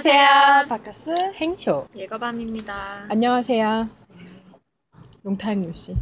[0.00, 0.66] 안녕하세요.
[0.68, 1.86] 바카스 행쇼.
[1.96, 3.06] 예거밤입니다.
[3.08, 3.88] 안녕하세요.
[5.22, 5.96] 롱타임 뉴씨.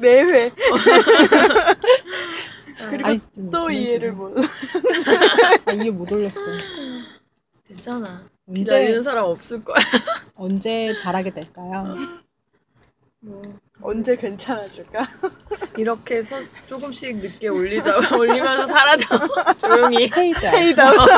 [0.00, 0.52] 매회
[2.90, 4.12] 그리고 아니, 좀또 지난 이해를.
[4.12, 4.38] 못.
[5.66, 6.40] 아, 이해 못 올렸어.
[7.66, 8.22] 괜찮아.
[8.46, 9.74] 언제- 기다리는 사람 없을 거야.
[10.36, 11.96] 언제 잘하게 될까요?
[13.18, 13.42] 뭐
[13.82, 15.02] 언제 괜찮아질까?
[15.76, 16.36] 이렇게 서,
[16.68, 19.06] 조금씩 늦게 올리자 올리면서 사라져.
[19.58, 20.08] 조용히.
[20.08, 21.08] 페이드 아웃.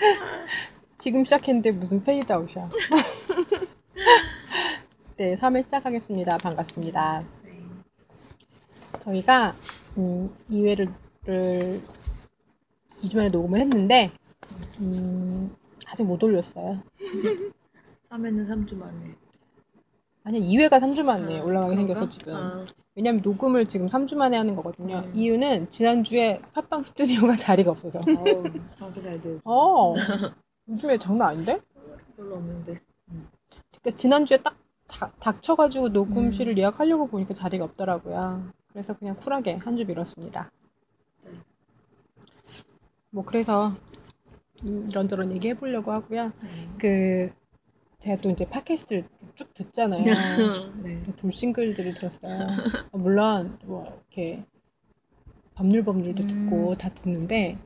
[0.98, 2.70] 지금 시작했는데 무슨 페이드 아웃이야.
[5.16, 6.38] 네, 3회 시작하겠습니다.
[6.38, 7.24] 반갑습니다.
[7.44, 7.60] 네.
[9.04, 9.54] 저희가
[9.98, 10.92] 음, 2회를
[13.02, 14.10] 2주 만에 녹음을 했는데
[14.80, 15.54] 음,
[15.86, 16.82] 아직 못 올렸어요.
[18.10, 19.14] 3회는 3주 만에.
[20.24, 21.94] 아니 2회가 3주 만에 아, 올라가게 그런가?
[21.94, 22.34] 생겼어 지금.
[22.34, 24.98] 아, 왜냐면 녹음을 지금 3주 만에 하는 거거든요.
[25.06, 25.12] 음.
[25.14, 28.00] 이유는 지난주에 팟빵 스튜디오가 자리가 없어서.
[28.00, 28.44] 어우,
[28.76, 29.38] 장사 잘 돼.
[29.44, 29.94] 어.
[30.68, 31.60] 요즘에 장난 아닌데?
[32.16, 32.80] 별로 없는데.
[33.82, 34.56] 그러니까 지난주에 딱
[34.88, 36.58] 다- 닥쳐가지고 녹음실을 음.
[36.58, 38.50] 예약하려고 보니까 자리가 없더라고요.
[38.72, 40.50] 그래서 그냥 쿨하게 한 주 미뤘습니다.
[41.24, 41.30] 네.
[43.10, 43.70] 뭐 그래서
[44.68, 46.32] 음, 이런저런 얘기 해 보려고 하고요.
[46.42, 46.68] 네.
[46.78, 47.32] 그
[48.00, 50.04] 제가 또 이제 팟캐스트를 쭉 듣잖아요.
[50.82, 51.02] 네.
[51.18, 52.48] 돌싱글들을 들었어요.
[52.92, 54.42] 어, 물론 뭐 이렇게
[55.54, 56.26] 법률 법률도 음.
[56.26, 57.58] 듣고 다 듣는데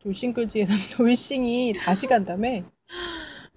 [0.00, 2.62] 돌싱글즈에서 돌싱이 다시 간다며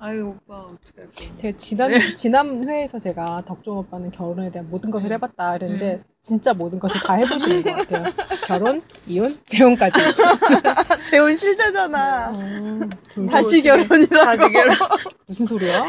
[0.03, 1.29] 아유 오빠 어떡할 거야.
[1.37, 5.13] 제가 지난 지난 회에서 제가 덕종 오빠는 결혼에 대한 모든 것을 음.
[5.13, 6.03] 해봤다 이랬는데 음.
[6.21, 8.11] 진짜 모든 것을 다 해보시는 것 같아요.
[8.47, 9.93] 결혼, 이혼, 재혼까지.
[11.05, 12.31] 재혼 실대잖아.
[12.31, 14.25] 음, 돌- 다시 결혼이라고.
[14.37, 14.75] 다시 결혼.
[15.27, 15.83] 무슨 소리야?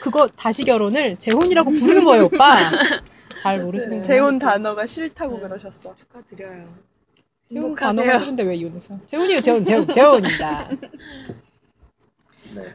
[0.00, 2.56] 그거 다시 결혼을 재혼이라고 부르는 거예요, 오빠.
[3.42, 5.42] 잘 모르시는 재혼 단어가 싫다고 네.
[5.42, 5.94] 그러셨어.
[5.94, 6.68] 축하드려요.
[7.52, 8.18] 재혼 단어가.
[8.18, 8.98] 싫은데 왜 이혼했어?
[9.06, 10.70] 재혼이요, 재혼, 재혼, 재혼입니다.
[12.54, 12.74] 네.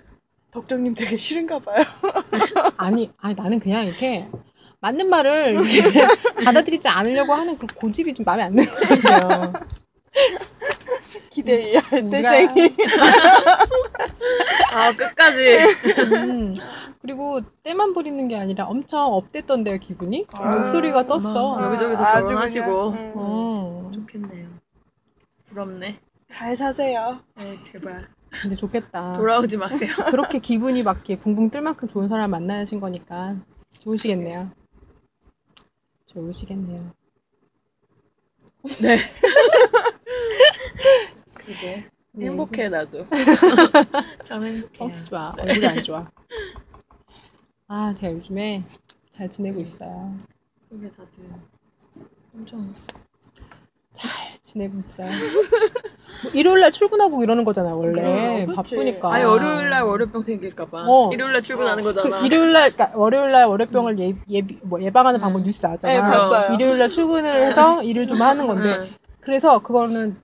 [0.51, 1.83] 덕정님 되게 싫은가 봐요.
[2.77, 4.27] 아니, 아니 나는 그냥 이렇게
[4.81, 6.07] 맞는 말을 이렇게
[6.43, 9.53] 받아들이지 않으려고 하는 그 고집이 좀 마음에 안 드는 것 같아요.
[11.29, 12.11] 기대해야 할 우리가-
[12.47, 12.75] 때쟁이.
[14.71, 15.57] 아 끝까지.
[16.15, 16.53] 음,
[17.01, 20.25] 그리고 때만 부리는 게 아니라 엄청 업됐던데요, 기분이?
[20.33, 21.53] 아, 목소리가 떴어.
[21.53, 21.65] 어머.
[21.67, 22.91] 여기저기서 결혼하시고.
[22.91, 23.11] 그냥, 음.
[23.15, 24.47] 어, 좋겠네요.
[25.49, 25.99] 부럽네.
[26.29, 27.19] 잘 사세요.
[27.37, 28.07] 네, 제발
[28.41, 29.13] 근데 좋겠다.
[29.13, 29.91] 돌아오지 마세요.
[30.09, 33.37] 그렇게 기분이 막 이렇게 붕붕 뜰 만큼 좋은 사람 만나신 거니까
[33.79, 34.51] 좋으시겠네요.
[36.07, 36.91] 좋으시겠네요.
[38.81, 38.97] 네.
[41.33, 42.25] 그게 네.
[42.25, 43.07] 행복해 나도.
[44.23, 44.83] 참 행복해.
[44.83, 45.33] 어, 좋아.
[45.37, 46.09] 얼굴이 안 좋아.
[47.67, 48.63] 아, 제가 요즘에
[49.11, 50.17] 잘 지내고 있어요.
[50.69, 51.23] 그게 다들
[52.33, 52.73] 엄청
[54.01, 55.07] 잘 지내고 있어요.
[56.23, 58.45] 뭐 일요일날 출근하고 이러는 거잖아요, 원래.
[58.45, 58.75] 그렇지.
[58.75, 59.13] 바쁘니까.
[59.13, 61.09] 아니 월요일 날 월요병 생길까봐 어.
[61.13, 61.87] 일요일 날 출근하는 어.
[61.87, 62.19] 그 거잖아.
[62.25, 65.21] 일요일날, 그러니까 월요일날 월요병을 예, 예, 뭐 예방하는 음.
[65.21, 65.93] 방법 뉴스 나왔잖아.
[65.93, 66.53] 네, 봤어요.
[66.55, 68.75] 일요일날 출근을 해서 일을 좀 하는 건데.
[68.79, 68.87] 응.
[69.21, 70.15] 그래서 그거는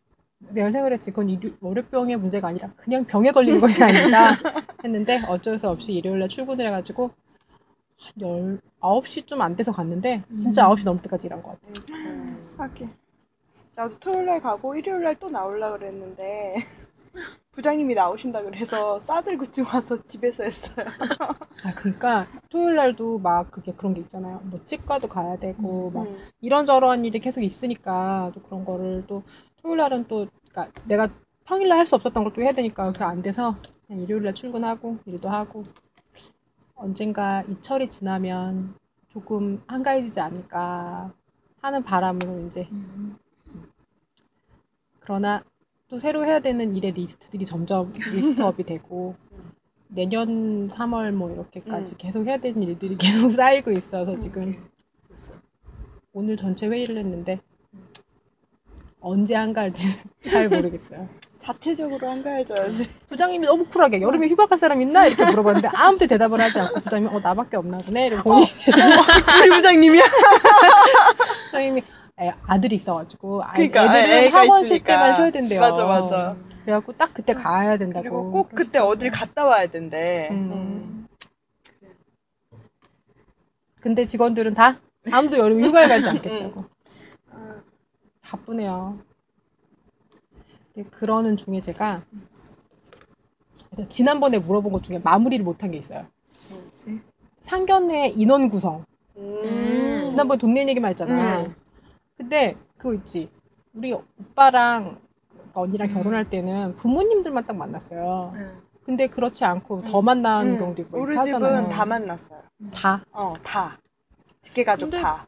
[0.49, 1.11] 내가 생각을 했지.
[1.11, 4.31] 그건 일요, 월요병의 문제가 아니라 그냥 병에 걸리는 것이 아니다
[4.83, 7.11] 했는데 어쩔 수 없이 일요일날 출근을 해가지고
[7.99, 10.75] 한 19시 좀 안 돼서 갔는데 진짜 음.
[10.75, 11.83] 9시 넘을 때까지 일한 것 같아.
[12.59, 12.88] 하긴.
[13.77, 16.55] 나도 토요일날 가고 일요일날 또 나오려 그랬는데
[17.53, 20.88] 부장님이 나오신다 그래서 싸들고 좀 와서 집에서 했어요.
[21.63, 24.41] 아, 그러니까 토요일 날도 막 그게 그런 게 있잖아요.
[24.45, 26.27] 뭐 치과도 가야 되고 막 음.
[26.41, 29.21] 이런저런 일이 계속 있으니까 또 그런 거를 또
[29.61, 31.09] 토요일 날은 또 그러니까 내가
[31.45, 33.55] 평일 날 할 수 없었던 것도 해야 되니까 그게 안 돼서
[33.85, 35.63] 그냥 일요일 날 출근하고 일도 하고
[36.75, 38.75] 언젠가 이 철이 지나면
[39.09, 41.13] 조금 한가해지지 않을까
[41.61, 43.17] 하는 바람으로 이제 음.
[45.07, 45.41] 그러나
[45.90, 49.16] 또 새로 해야 되는 일의 리스트들이 점점 list up이 되고
[49.88, 51.97] 내년 3월 뭐 이렇게까지 음.
[51.97, 54.68] 계속 해야 되는 일들이 계속 쌓이고 있어서 지금
[55.09, 55.31] 됐어.
[56.12, 57.39] 오늘 전체 회의를 했는데
[59.00, 59.88] 언제 한가할지
[60.19, 61.07] 잘 모르겠어요.
[61.38, 62.89] 자체적으로 한가해져야지.
[63.07, 67.15] 부장님이 너무 쿨하게 여름에 휴가 갈 사람 있나 이렇게 물어봤는데 아무도 대답을 하지 않고 부장님이
[67.15, 68.94] 어 나밖에 없나 보네 이러고 본인이
[69.42, 70.04] 우리 부장님이야?
[71.45, 74.86] 부장님이 애- 아들이 있어가지고 아, 그러니까, 애들은 애가 학원 쉴 있으니까.
[74.94, 75.62] 때만 쉬어야 된대요.
[75.62, 76.36] 맞아, 맞아.
[76.64, 78.02] 그래갖고 딱 그때 가야 된다고.
[78.02, 78.80] 그리고 꼭 그때.
[78.80, 80.28] 어딜 갔다 와야 된대.
[80.31, 80.52] 음.
[80.52, 81.08] 음.
[83.80, 84.80] 근데 직원들은 다
[85.12, 86.66] 아무도 여름 휴가를 가지 않겠다고.
[87.31, 87.62] 아,
[88.22, 88.98] 바쁘네요.
[90.92, 92.02] 그러는 중에 제가
[93.90, 96.06] 지난번에 물어본 것 중에 마무리를 못한 게 있어요.
[97.42, 98.86] 상견례 인원 구성.
[99.16, 100.08] 음.
[100.10, 101.44] 지난번에 동네 얘기만 했잖아.
[101.44, 101.56] 음.
[102.18, 103.30] 근데 그거 있지.
[103.74, 105.00] 우리 오빠랑
[105.54, 105.94] 그 언니랑 음.
[105.94, 108.34] 결혼할 때는 부모님들만 딱 만났어요.
[108.36, 108.62] 응.
[108.84, 110.06] 근데 그렇지 않고 더 음.
[110.06, 111.69] 만나는 음, 경우도 있고 우리 집은 하잖아요.
[111.69, 112.42] 다 만났어요.
[112.74, 113.04] 다.
[113.12, 113.78] 어, 다.
[114.42, 115.28] 직계 가족 근데- 다.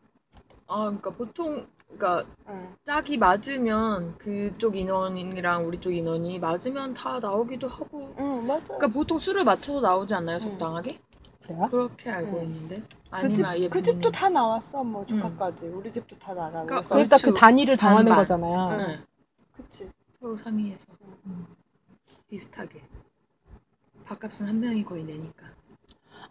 [0.67, 2.75] 아, 그러니까 보통 그러니까 응.
[2.85, 8.13] 짝이 맞으면 그쪽 인원이랑 우리 쪽 인원이 맞으면 다 나오기도 하고.
[8.19, 8.61] 응, 맞아요.
[8.63, 10.99] 그러니까 보통 술을 맞춰서 나오지 않나요, 적당하게?
[11.43, 11.67] 그래요?
[11.69, 12.43] 그렇게 알고 응.
[12.43, 12.83] 있는데.
[13.11, 15.65] 그, 집, 그 집도 부모님- 다 나왔어, 뭐, 조카까지.
[15.67, 16.67] 우리 집도 다 나가고.
[16.67, 18.17] 그러니까 그러니까 그 단위를 정하는 반반.
[18.17, 18.77] 거잖아요.
[18.79, 18.87] 응.
[18.87, 18.99] 네,
[19.55, 19.89] 그치.
[20.19, 20.85] 서로 상의해서
[21.25, 21.47] 음.
[22.29, 22.83] 비슷하게.
[24.05, 25.47] 밥값은 한 명이 거의 내니까.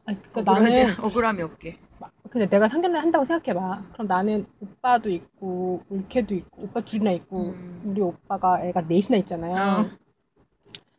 [0.04, 1.78] 아니, 그러니까 억울하지, 나는 억울함이 없게.
[2.30, 3.84] 근데 내가 상견례를 한다고 생각해봐.
[3.94, 7.82] 그럼 나는 오빠도 있고 올케도 있고 오빠 둘이나 있고 음.
[7.86, 9.50] 우리 오빠가 애가 넷이나 있잖아요.
[9.86, 9.90] 어.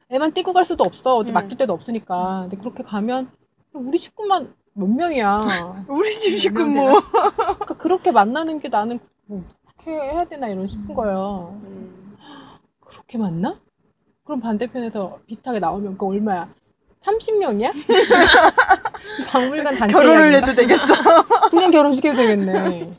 [0.10, 1.16] 애만 띄고 갈 수도 없어.
[1.18, 1.34] 어디 음.
[1.36, 2.42] 맡길 데도 없으니까.
[2.50, 3.32] 근데 그렇게 가면
[3.74, 5.42] 우리 식구만 몇 명이야.
[5.88, 7.02] 우리 집 식구 뭐.
[7.02, 11.60] 그러니까 그렇게 만나는 게 나는 뭐 그렇게 해야 되나 이런 싶은 거예요.
[11.64, 12.18] 음.
[12.80, 13.60] 그렇게 만나?
[14.24, 16.54] 그럼 반대편에서 비슷하게 나오면 그 얼마야?
[17.02, 17.72] 30명이야?
[19.30, 20.36] 박물관 단체 결혼을?
[20.36, 20.86] 해도 되겠어.
[21.50, 22.92] 그냥 결혼시켜도 되겠네.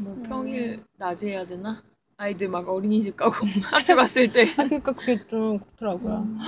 [0.00, 0.22] 뭐 음.
[0.28, 1.82] 평일 낮에 해야 되나?
[2.16, 4.50] 아이들 막 어린이집 가고 학교 갔을 때.
[4.56, 6.14] 아, 그러니까 그게 좀 그렇더라고요.
[6.14, 6.38] 음.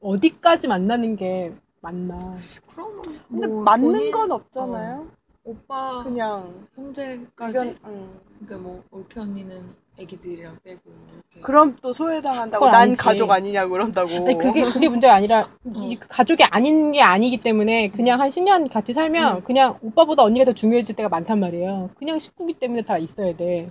[0.00, 2.34] 어디까지 만나는 게 맞나.
[2.72, 5.08] 그럼 근데 뭐 맞는 본인- 건 없잖아요.
[5.44, 8.20] 오빠 그냥 형제까지 응.
[8.40, 12.98] 그러니까 뭐 올케 언니는 애기들이랑 빼고 이렇게 그럼 또 소외당한다고 난 아니지.
[12.98, 14.10] 가족 아니냐고 그런다고.
[14.10, 15.86] 아니, 그게, 그게 문제가 아니라, 어.
[15.88, 19.42] 이 가족이 아닌 게 아니기 때문에, 그냥 한 10년 같이 살면, 음.
[19.44, 21.90] 그냥 오빠보다 언니가 더 중요해질 때가 많단 말이에요.
[21.98, 23.70] 그냥 식구기 때문에 다 있어야 돼.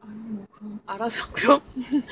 [0.00, 1.60] 아니 뭐 그럼 알아서 그럼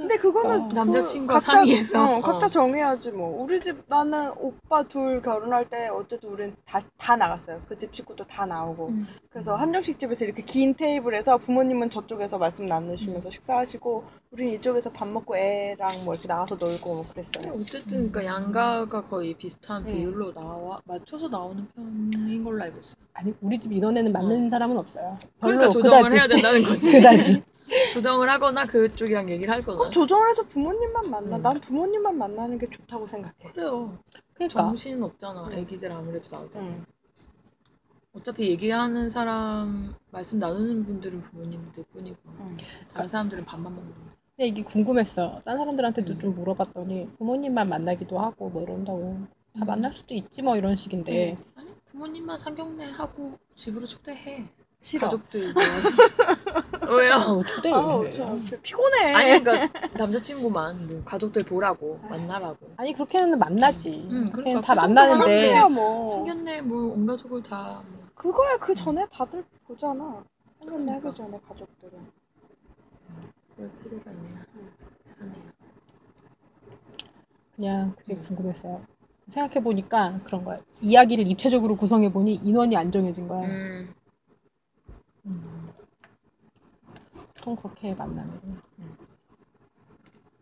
[0.00, 2.16] 근데 그거는 그 남자친구와 각자, 상의해서.
[2.16, 2.48] 어, 각자 어.
[2.48, 3.42] 정해야지 뭐.
[3.42, 7.60] 우리 집 나는 오빠 둘 결혼할 때 어쨌든 우린 다, 다 나갔어요.
[7.68, 8.88] 그 집 식구도 다 나오고.
[8.88, 9.06] 음.
[9.30, 13.30] 그래서 한정식 집에서 이렇게 긴 테이블에서 부모님은 저쪽에서 말씀 나누시면서 음.
[13.30, 17.52] 식사하시고 우린 이쪽에서 밥 먹고 애랑 뭐 이렇게 나가서 놀고 뭐 그랬어요.
[17.54, 19.92] 어쨌든 그러니까 양가가 거의 비슷한 음.
[19.92, 22.94] 비율로 나와 맞춰서 나오는 편인 걸로 알고 있어요.
[23.12, 25.18] 아니, 우리 집 인원에는 맞는 사람은 없어요.
[25.40, 26.16] 별로 그러니까 조정을 그다지.
[26.16, 26.90] 해야 된다는 거지.
[26.92, 27.42] 그다지.
[27.92, 29.78] 조정을 하거나 그쪽이랑 얘기를 하거나.
[29.78, 31.36] 그럼 조정을 해서 부모님만 만나.
[31.36, 31.42] 음.
[31.42, 33.52] 난 부모님만 만나는 게 좋다고 생각해.
[33.52, 33.98] 그래요.
[34.34, 34.62] 그러니까.
[34.62, 35.48] 정신 없잖아.
[35.48, 35.52] 음.
[35.52, 36.58] 애기들 아무래도 때.
[36.58, 36.84] 응.
[38.12, 42.56] 어차피 얘기하는 사람 말씀 나누는 분들은 부모님들 뿐이고 응.
[42.92, 44.00] 다른 사람들은 밥만 먹는 거.
[44.36, 45.42] 근데 이게 궁금했어.
[45.44, 46.18] 딴 사람들한테도 음.
[46.18, 49.26] 좀 물어봤더니, 부모님만 만나기도 하고, 뭐 이런다고.
[49.52, 49.66] 다 음.
[49.66, 51.36] 만날 수도 있지, 뭐 이런 식인데.
[51.56, 54.48] 아니 부모님만 상경례 하고 집으로 초대해.
[54.80, 55.08] 싫어.
[55.08, 55.62] 가족들 뭐.
[56.96, 57.14] 왜요?
[57.14, 58.10] 어, 초대를 아우, 왜 해?
[58.10, 59.14] 저 피곤해.
[59.14, 62.56] 아니 그러니까 남자친구만 뭐 가족들 보라고 만나라고.
[62.76, 63.90] 아니, 그렇게는 만나지.
[64.10, 65.36] 음, 그렇게는 그러니까 다그 정도 만나는데.
[65.36, 66.16] 그래야 뭐.
[66.16, 68.00] 상견례 뭐온 가족을 다 뭐.
[68.14, 70.24] 그거야 그 전에 다들 보잖아.
[70.60, 71.12] 하기 그러니까.
[71.14, 71.98] 전에 가족들은.
[73.56, 74.44] 그럴 필요가 있나.
[75.06, 75.32] 세상에.
[77.56, 78.22] 그냥 그게 음.
[78.22, 78.82] 궁금했어요.
[79.30, 80.58] 생각해 보니까 그런 거야.
[80.80, 83.46] 이야기를 입체적으로 구성해 보니 인원이 안 정해진 거야.
[83.46, 83.94] 음.
[85.26, 85.69] 음.
[87.40, 88.40] 보통 그렇게 만나면.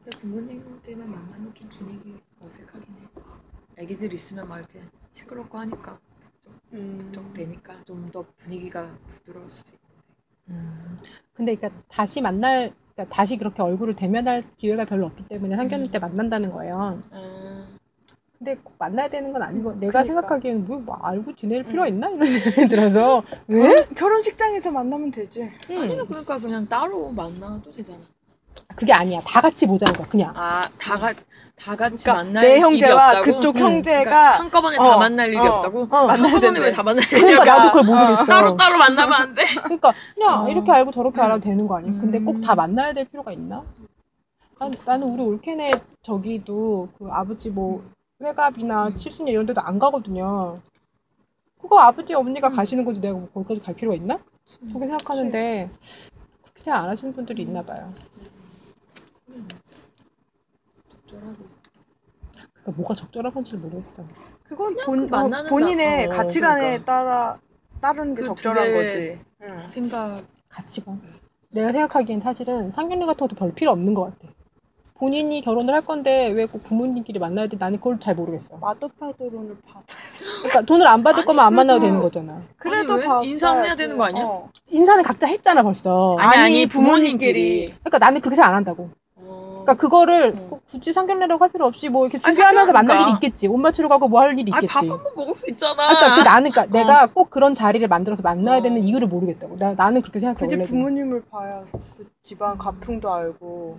[0.05, 3.09] 근데 부모님들만 만나면 좀 분위기 어색하긴 해.
[3.77, 6.00] 애기들 있으면 막 이렇게 시끄럽고 하니까
[6.73, 6.99] 음.
[6.99, 9.95] 북적 되니까 좀 더 분위기가 부드러울 수도 있는데.
[10.49, 10.97] 음.
[11.35, 15.99] 근데 그러니까 다시 만날, 그러니까 다시 그렇게 얼굴을 대면할 기회가 별로 없기 때문에 상견례 때
[15.99, 16.00] 음.
[16.00, 17.00] 만난다는 거예요.
[17.12, 17.77] 아,
[18.38, 20.04] 근데 꼭 만나야 되는 건 아니고, 그- 내가 그니까.
[20.04, 21.68] 생각하기에는 뭐, 뭐 알고 지낼 음.
[21.68, 22.09] 필요 가 있나?
[22.09, 23.23] 이런 생각이 들어서.
[23.49, 23.61] 왜?
[23.75, 25.50] 결혼, 결혼식장에서 만나면 되지.
[25.68, 26.07] 아니면 음.
[26.07, 27.99] 그러니까 그냥 따로 만나도 되잖아.
[28.76, 29.21] 그게 아니야.
[29.26, 30.33] 다 같이 보자는 거야, 그냥.
[30.37, 31.12] 아, 다, 가,
[31.57, 33.25] 다 같이 그러니까 만날 내 일이 형제와 없다고?
[33.25, 33.61] 그쪽 음.
[33.62, 35.45] 형제가 그러니까 한꺼번에 다 어, 만날 일이 어.
[35.45, 35.80] 없다고?
[35.90, 36.07] 어.
[36.07, 36.61] 한꺼번에.
[36.61, 37.45] 왜 다 만날 그러니까 일이야?
[37.57, 38.25] 나도 그걸 모르겠어.
[38.26, 39.42] 따로 따로 만나면 안 돼.
[39.64, 40.49] 그러니까 그냥 어.
[40.49, 41.25] 이렇게 알고 저렇게 음.
[41.25, 42.00] 알아도 되는 거 아니야?
[42.00, 42.57] 근데 꼭다 음.
[42.57, 43.64] 만나야 될 필요가 있나?
[44.61, 47.83] 난, 나는 우리 올케네 저기도 그 아버지 뭐
[48.20, 48.96] 회갑이나 음.
[48.96, 50.60] 칠순이 이런 데도 안 가거든요.
[51.60, 52.56] 그거 아버지 어머니가 음.
[52.56, 54.18] 가시는 거지 내가 뭐 거기까지 갈 필요가 있나?
[54.60, 55.70] 그렇게 생각하는데
[56.42, 57.88] 그렇게 생각 안 하시는 분들이 있나 봐요.
[59.28, 59.48] 음.
[60.90, 61.37] 적절하고.
[62.52, 64.04] 그러니까 뭐가 적절한 건지를 모르겠어.
[64.44, 66.84] 그건 본, 그 만나는 어, 본인의 나- 어, 가치관에 그러니까.
[66.84, 67.40] 따라
[67.80, 69.20] 따르는 게그 적절한 둘의 거지.
[69.42, 69.70] 응.
[69.70, 70.25] 생각.
[70.48, 71.00] 가치관.
[71.50, 74.32] 내가 생각하기엔 사실은 상견례 같은 것도 별 필요 없는 것 같아.
[74.99, 77.57] 본인이 결혼을 할 건데 왜 꼭 부모님끼리 만나야 돼?
[77.59, 78.57] 나는 그걸 잘 모르겠어.
[78.59, 79.85] 마더파더론을 받아.
[80.38, 82.43] 그러니까 돈을 안 받을 아니, 거면 안 만나도 되는 거잖아.
[82.57, 83.05] 그래도 왜?
[83.05, 83.28] 받아야지.
[83.31, 84.25] 인사는 해야 되는 거 아니야?
[84.25, 84.49] 어.
[84.71, 86.17] 인사는 각자 했잖아 벌써.
[86.19, 87.67] 아니, 아니, 아니, 부모님끼리.
[87.67, 88.90] 그러니까 나는 그렇게 안 한다고.
[89.17, 89.62] 어.
[89.64, 90.47] 그러니까 그거를 어.
[90.50, 93.26] 꼭 굳이 상견례라고 할 필요 없이 뭐 이렇게 아니, 준비하면서 만날 일이 상견례니까.
[93.26, 93.47] 있겠지.
[93.49, 94.67] 옷 맞추러 가고 뭐 할 일이 아니, 있겠지.
[94.67, 95.90] 밥 한 번 먹을 수 있잖아.
[95.90, 96.81] 아, 그러니까 그 나는 그러니까 어.
[96.83, 98.62] 내가 꼭 그런 자리를 만들어서 만나야 어.
[98.62, 99.57] 되는 이유를 모르겠다고.
[99.57, 100.64] 나, 나는 그렇게 생각해 굳이 원래.
[100.69, 101.62] 부모님을 봐야
[101.97, 103.78] 그 집안 가풍도 알고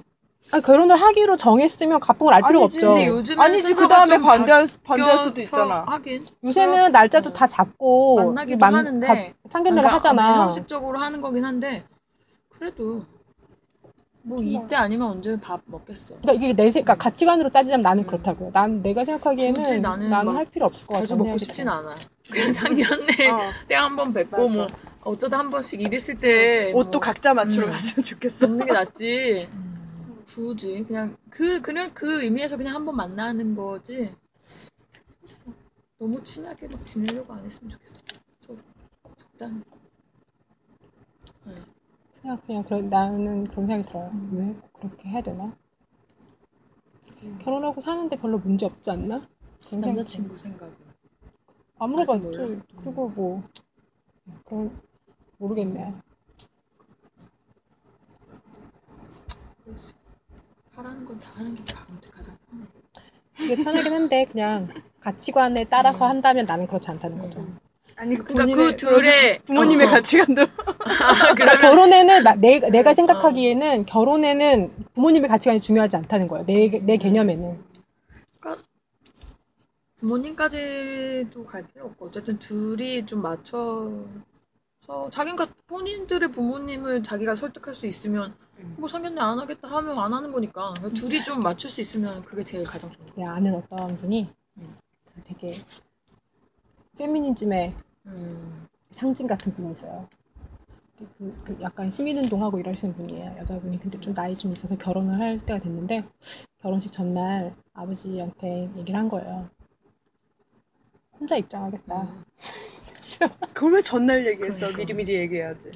[0.52, 2.78] 아니, 결혼을 하기로 정했으면 가풍을 알 필요가 아니지.
[2.80, 2.94] 없죠.
[2.94, 5.84] 근데 요즘에 아니지 그 다음에 반대할 반대할 수도 있잖아.
[5.88, 9.14] 하긴 요새는 날짜도 다 잡고 만나기도 만- 하는데 가-
[9.50, 10.44] 상견례를 그러니까 하잖아.
[10.46, 11.84] 형식적으로 하는 거긴 한데
[12.50, 13.06] 그래도
[14.24, 16.16] 뭐 이때 아니면 언제 밥 먹겠어.
[16.22, 18.08] 그러니까 이게 내 생, 그러니까 가치관으로 따지자면 나는 음.
[18.08, 18.50] 그렇다고요.
[18.52, 21.06] 난 내가 생각하기에는 굳이 나는 나는 막 할 필요 없을 것 같아.
[21.06, 21.94] 자주 먹고 싶진 않아.
[22.32, 23.52] 그냥 상견례 어.
[23.68, 24.62] 때 한 번 뵙고 맞아.
[24.62, 24.68] 뭐
[25.04, 27.72] 어쩌다 한 번씩 일 있을 때 옷도 뭐 각자 맞추러 음.
[27.72, 28.48] 갔으면 좋겠어.
[28.48, 29.48] 먹는 게 낫지.
[29.54, 29.79] 음.
[30.30, 34.14] 굳이 그냥 그 그냥 그 의미에서 그냥 한번 만나는 거지.
[35.98, 38.04] 너무 친하게 막 지내려고 안 했으면 좋겠어.
[38.40, 38.64] 좀
[39.18, 39.62] 적당히.
[41.46, 41.56] 네.
[42.22, 44.10] 그냥 그냥 그래, 나는 그런 생각이 들어요.
[44.14, 44.30] 음.
[44.34, 45.56] 왜 그렇게 해야 되나?
[47.40, 49.28] 결혼하고 사는데 별로 문제 없지 않나?
[49.68, 50.76] 그런 남자친구 생각은.
[51.80, 52.62] 아직 몰라?
[52.78, 53.44] 그리고 뭐
[54.46, 54.80] 그런
[55.38, 55.96] 모르겠네.
[59.64, 59.99] 그렇지.
[60.80, 62.64] 하라는 건 다 하는 게 가장 가장 편해.
[63.40, 64.70] 이게 편하긴 한데 그냥
[65.02, 66.10] 가치관에 따라서 음.
[66.10, 67.40] 한다면 나는 그렇지 않다는 거죠.
[67.40, 67.58] 음.
[67.96, 69.90] 아니 그러니까 본인의- 그 둘의 부모님의 어.
[69.90, 70.42] 가치관도
[70.80, 72.94] 아, 그러니까 결혼에는 나, 내, 내가 어.
[72.94, 76.46] 생각하기에는 결혼에는 부모님의 가치관이 중요하지 않다는 거예요.
[76.46, 77.62] 내, 내 개념에는.
[78.40, 78.64] 그러니까
[79.98, 83.92] 부모님까지도 갈 필요 없고 어쨌든 둘이 좀 맞춰
[84.90, 88.76] 서 자기가 본인들의 부모님을 자기가 설득할 수 있으면 음.
[88.80, 92.44] 뭐 상견례 안 하겠다 하면 안 하는 거니까 그러니까 둘이 좀 맞출 수 있으면 그게
[92.44, 93.14] 제일 가장 좋은 거.
[93.16, 94.28] 내가 아는 어떤 분이
[94.58, 94.76] 음.
[95.26, 95.60] 되게
[96.98, 97.76] 페미니즘의
[98.08, 98.68] 음.
[98.90, 100.10] 상징 같은 분이 있어요.
[100.98, 103.36] 그, 그 약간 시민운동하고 이러시는 분이에요.
[103.38, 103.80] 여자분이.
[103.80, 106.04] 근데 좀 나이 좀 있어서 결혼을 할 때가 됐는데
[106.64, 109.52] 결혼식 전날 아버지한테 얘기를 한 거예요.
[111.20, 112.02] 혼자 입장하겠다.
[112.02, 112.24] 음.
[113.54, 114.68] 그걸 왜 전날 얘기했어?
[114.68, 114.80] 그러니까.
[114.80, 115.72] 미리미리 얘기해야지.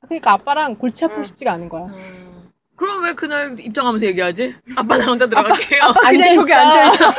[0.00, 1.24] 그러니까 아빠랑 골치 아프고 응.
[1.24, 1.86] 싶지가 않은 거야.
[1.86, 2.50] 음.
[2.76, 4.54] 그럼 왜 그날 입장하면서 얘기하지?
[4.76, 5.80] 아빠 나 혼자 들어갈게요.
[6.08, 6.90] 그냥 저기 앉아있어.
[6.90, 7.12] 앉아 있어.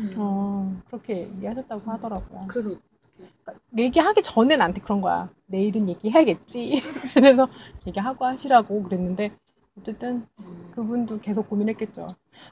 [0.00, 0.10] 음.
[0.16, 2.42] 어, 그렇게 얘기하셨다고 하더라고요.
[2.48, 2.70] 그래서
[3.16, 5.28] 그러니까 얘기하기 전에 나한테 그런 거야.
[5.46, 6.82] 내일은 얘기해야겠지.
[7.14, 7.48] 그래서
[7.86, 9.36] 얘기하고 하시라고 그랬는데
[9.78, 10.70] 어쨌든 음.
[10.74, 12.06] 그분도 계속 고민했겠죠.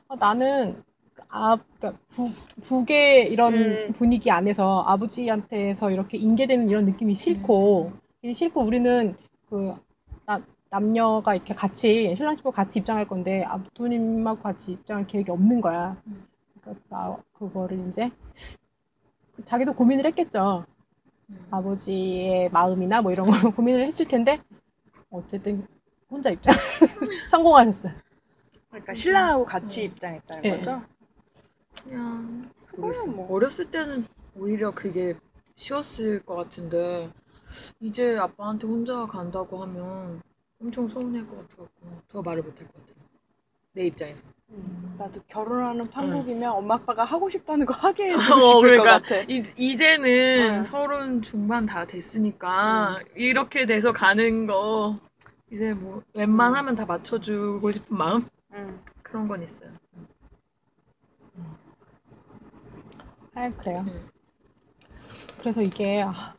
[0.08, 0.82] 어, 나는
[1.30, 2.30] 아, 그러니까 부,
[2.62, 3.92] 북의 이런 음.
[3.92, 7.92] 분위기 안에서 아버지한테서 이렇게 인계되는 이런 느낌이 싫고
[8.22, 9.16] 이게 싫고 우리는
[9.48, 9.74] 그
[10.26, 15.60] 나- 남녀가 이렇게 같이 신랑 신부 같이 입장할 건데 아, 부모님하고 같이 입장할 계획이 없는
[15.60, 16.00] 거야.
[16.06, 16.26] 음.
[16.60, 18.10] 그러니까 나 그거를 이제
[19.44, 20.64] 자기도 고민을 했겠죠.
[21.30, 21.46] 음.
[21.50, 24.40] 아버지의 마음이나 뭐 이런 걸 고민을 했을 텐데
[25.10, 25.66] 어쨌든
[26.10, 26.54] 혼자 입장
[27.30, 27.92] 성공하셨어요.
[28.68, 29.86] 그러니까 신랑하고 같이 음.
[29.86, 30.56] 입장했다는 예.
[30.56, 30.82] 거죠?
[31.84, 33.06] 그냥 모르겠어.
[33.06, 33.34] 뭐.
[33.34, 35.14] 어렸을 때는 오히려 그게
[35.56, 37.10] 쉬웠을 것 같은데
[37.80, 40.22] 이제 아빠한테 혼자 간다고 하면
[40.60, 43.00] 엄청 서운할 것 같아갖고 더 말을 못할 것 같아.
[43.72, 44.22] 내 입장에서.
[44.50, 44.94] 음.
[44.98, 49.22] 나도 결혼하는 판국이면 엄마 아빠가 하고 싶다는 거 하게 해주고 어, 싶을 그러니까 것 같아.
[49.28, 50.62] 이, 이제는 응.
[50.62, 54.96] 서른 중반 다 됐으니까 이렇게 돼서 가는 거
[55.50, 58.80] 이제 뭐 웬만하면 다 맞춰주고 싶은 마음 응.
[59.02, 59.70] 그런 건 있어요.
[63.34, 63.78] 아 그래요.
[63.78, 64.08] 음.
[65.38, 66.34] 그래서 이게 아,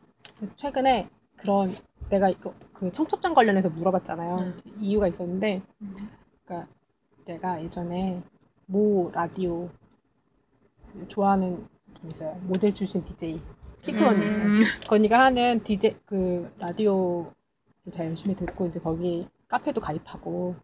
[0.56, 1.74] 최근에 그런
[2.08, 4.36] 내가 이거 그 청첩장 관련해서 물어봤잖아요.
[4.36, 4.62] 음.
[4.80, 6.10] 이유가 있었는데 음.
[6.44, 6.70] 그러니까
[7.24, 8.22] 내가 예전에
[8.66, 9.68] 모 라디오
[11.08, 11.66] 좋아하는
[12.00, 12.38] 분 있어요.
[12.42, 13.40] 모델 출신 DJ
[13.82, 14.44] 키큰 언니 있어요.
[14.44, 14.62] 음.
[14.88, 17.32] 그 언니가 하는 DJ 그 라디오
[17.90, 20.54] 잘 열심히 듣고 이제 거기 카페도 가입하고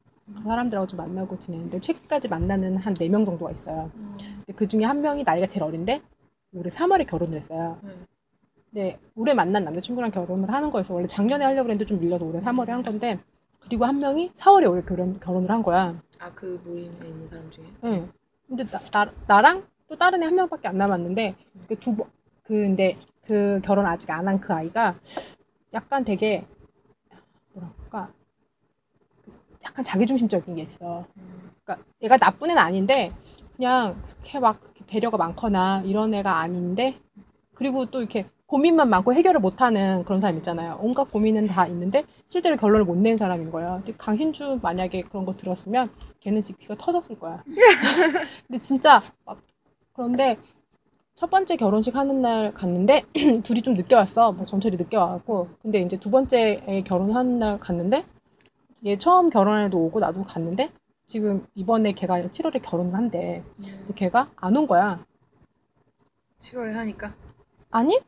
[0.45, 3.91] 사람들하고 좀 만나고 지내는데 최근까지 만나는 한 4명 정도가 있어요.
[4.17, 6.01] 근데 그 중에 한 명이 나이가 제일 어린데
[6.53, 7.79] 올해 3월에 결혼을 했어요.
[7.83, 7.91] 네.
[8.71, 10.95] 근데 올해 만난 남자친구랑 결혼을 하는 거였어.
[10.95, 13.19] 원래 작년에 하려고 했는데 좀 밀려서 올해 3월에 한 건데
[13.61, 16.01] 그리고 한 명이 4월에 올해 결혼, 결혼을 한 거야.
[16.19, 17.67] 아, 그 모임에 있는 사람 중에?
[17.85, 18.13] 응.
[18.49, 21.33] 근데 나, 나, 랑또 다른 애 한 명밖에 안 남았는데
[21.69, 22.09] 그 두 번,
[22.43, 24.99] 그 근데 그 결혼 아직 안 한 그 아이가
[25.73, 26.45] 약간 되게
[27.53, 28.13] 뭐랄까
[29.65, 31.07] 약간 자기중심적인 게 있어.
[31.17, 31.51] 음.
[31.65, 33.11] 그러니까 얘가 나쁜 애는 아닌데
[33.61, 36.99] 그냥 그렇게 막 배려가 많거나 이런 애가 아닌데
[37.55, 40.79] 그리고 또 이렇게 고민만 많고 해결을 못하는 그런 사람 있잖아요.
[40.81, 43.77] 온갖 고민은 다 있는데 실제로 결론을 못 낸 사람인 거야.
[43.77, 45.91] 근데 강신주 만약에 그런 거 들었으면
[46.21, 47.45] 걔는 지금 귀가 터졌을 거야.
[48.49, 49.39] 근데 진짜 막
[49.93, 50.39] 그런데
[51.15, 53.05] 첫 번째 결혼식 하는 날 갔는데
[53.45, 54.33] 둘이 좀 늦게 왔어.
[54.33, 58.07] 뭐 전철이 늦게 와갖고 근데 이제 두 번째 애 결혼하는 날 갔는데
[58.87, 60.71] 얘 처음 결혼한 애도 오고 나도 갔는데
[61.11, 63.43] 지금 이번에 걔가 7월에 결혼을 한대.
[63.57, 65.05] 근데 걔가 안 온 거야.
[66.39, 67.11] 7월에 하니까?
[67.73, 67.99] 아니?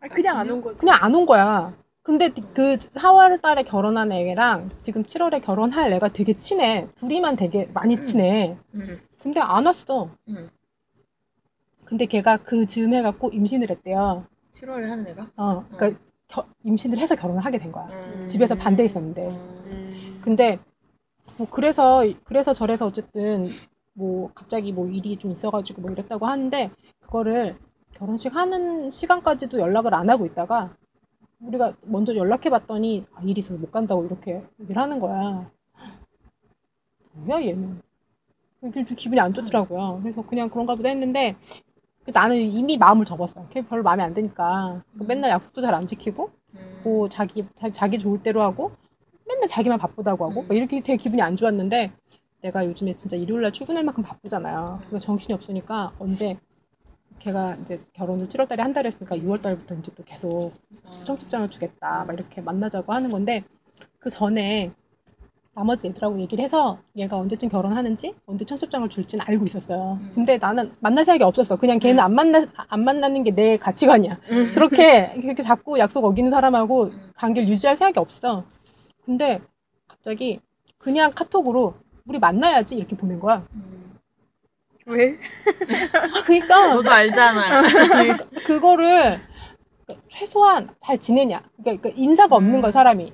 [0.00, 0.76] 아니, 그냥 안 온 거지.
[0.80, 1.74] 그냥 안 온 거야.
[2.02, 6.86] 근데 그 4월 달에 결혼한 애랑 지금 7월에 결혼할 애가 되게 친해.
[6.96, 8.58] 둘이만 되게 많이 친해.
[8.74, 9.00] 응.
[9.18, 10.10] 근데 안 왔어.
[10.28, 10.50] 응.
[11.86, 14.26] 근데 걔가 그 즈음 해갖고 임신을 했대요.
[14.52, 15.30] 7월에 하는 애가?
[15.38, 15.98] 어, 그러니까
[16.28, 17.86] 겨- 임신을 해서 결혼을 하게 된 거야.
[17.86, 18.28] 음.
[18.28, 19.28] 집에서 반대했었는데.
[19.28, 20.20] 음.
[20.22, 20.58] 근데
[21.36, 23.44] 뭐 그래서 그래서 저래서 어쨌든
[23.94, 27.56] 뭐 갑자기 뭐 일이 좀 있어가지고 뭐 이랬다고 하는데 그거를
[27.94, 30.74] 결혼식 하는 시간까지도 연락을 안 하고 있다가
[31.40, 35.50] 우리가 먼저 연락해 봤더니 아, 일이 있어서 못 간다고 이렇게 얘기를 하는 거야.
[37.12, 37.80] 뭐야 얘는?
[38.60, 40.00] 그- 그 기분이 안 좋더라고요.
[40.02, 41.36] 그래서 그냥 그런가 보다 했는데
[42.12, 43.46] 나는 이미 마음을 접었어.
[43.50, 46.80] 걔 별로 마음에 안 드니까 그 맨날 약속도 잘 안 지키고 음.
[46.84, 48.72] 뭐 자기 자- 자기 좋을 대로 하고
[49.44, 50.48] 맨날 자기만 바쁘다고 하고 음.
[50.48, 51.92] 막 이렇게 되게 기분이 안 좋았는데
[52.42, 54.80] 내가 요즘에 진짜 일요일날 출근할 만큼 바쁘잖아요.
[54.88, 56.36] 그래서 정신이 없으니까 언제
[57.18, 60.52] 걔가 이제 결혼을 7월 달에 한 달 했으니까 6월 달부터 이제 또 계속
[61.06, 63.44] 청첩장을 주겠다 막 이렇게 만나자고 하는 건데
[63.98, 64.72] 그 전에
[65.54, 69.98] 나머지 애들하고 얘기를 해서 얘가 언제쯤 결혼하는지 언제 청첩장을 줄지는 알고 있었어요.
[70.00, 70.12] 음.
[70.14, 71.56] 근데 나는 만날 생각이 없었어.
[71.56, 72.04] 그냥 걔는 음.
[72.04, 74.18] 안 만나 안 만나는 게 내 가치관이야.
[74.32, 74.50] 음.
[74.52, 77.10] 그렇게 그렇게 자꾸 약속 어기는 사람하고 음.
[77.14, 78.44] 관계를 유지할 생각이 없어.
[79.04, 79.40] 근데
[79.88, 80.40] 갑자기
[80.78, 81.74] 그냥 카톡으로
[82.06, 83.46] 우리 만나야지 이렇게 보낸 거야.
[83.54, 83.98] 음.
[84.86, 85.18] 왜?
[85.92, 87.62] 아, 그러니까 너도 알잖아.
[88.44, 89.18] 그거를
[89.86, 91.42] 그러니까 최소한 잘 지내냐.
[91.56, 92.60] 그러니까, 그러니까 인사가 없는 음.
[92.60, 93.12] 거야 사람이.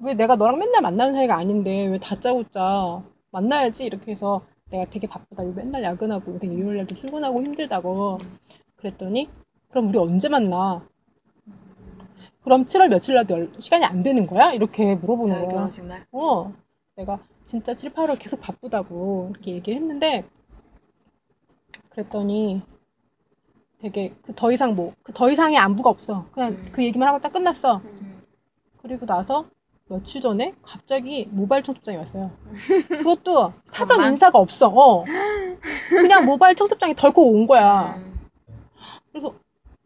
[0.00, 5.42] 왜 내가 너랑 맨날 만나는 사이가 아닌데 왜 다짜고짜 만나야지 이렇게 해서 내가 되게 바쁘다.
[5.42, 8.38] 맨날 야근하고 되게 일요일날도 출근하고 힘들다고 음.
[8.76, 9.28] 그랬더니
[9.70, 10.86] 그럼 우리 언제 만나?
[12.44, 14.52] 그럼 7월 며칠 날도 연- 시간이 안 되는 거야?
[14.52, 15.48] 이렇게 물어보는 거야.
[15.48, 16.06] 결혼식 날.
[16.12, 16.52] 어,
[16.96, 20.24] 내가 진짜 7, 8월 계속 바쁘다고 이렇게 얘기를 했는데,
[21.90, 22.62] 그랬더니
[23.80, 26.26] 되게 그 더 이상 뭐, 그 더 이상의 안부가 없어.
[26.32, 26.68] 그냥 음.
[26.72, 27.76] 그 얘기만 하고 딱 끝났어.
[27.84, 28.22] 음.
[28.80, 29.46] 그리고 나서
[29.88, 32.30] 며칠 전에 갑자기 모바일 청첩장이 왔어요.
[32.88, 34.02] 그것도 사전.
[34.12, 34.68] 인사가 없어.
[34.68, 35.04] 어.
[35.90, 37.96] 그냥 모바일 청첩장이 덜컥 온 거야.
[37.96, 38.18] 음.
[39.12, 39.34] 그래서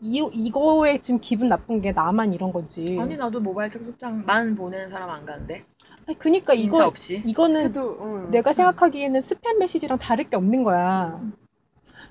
[0.00, 2.96] 이, 이거에 지금 기분 나쁜 게 나만 이런 건지.
[3.00, 5.64] 아니 나도 모바일 청첩장만 보내는 사람 안 가는데
[6.06, 7.22] 아니, 그니까 이거, 없이.
[7.26, 8.30] 이거는 그래도 응.
[8.30, 11.20] 내가 생각하기에는 스팸 메시지랑 다를 게 없는 거야.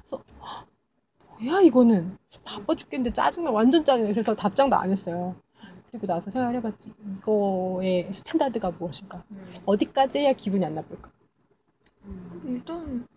[0.10, 0.68] 그래서 헉,
[1.40, 4.10] 뭐야 이거는 바빠 죽겠는데 짜증나 완전 짜증나.
[4.10, 5.36] 그래서 답장도 안 했어요.
[5.92, 6.92] 그리고 나서 생각을 해봤지.
[7.20, 9.24] 이거의 standard가 무엇일까?
[9.32, 9.54] 음.
[9.66, 11.10] 어디까지 해야 기분이 안 나쁠까?
[12.04, 12.42] 음.
[12.48, 13.08] 일단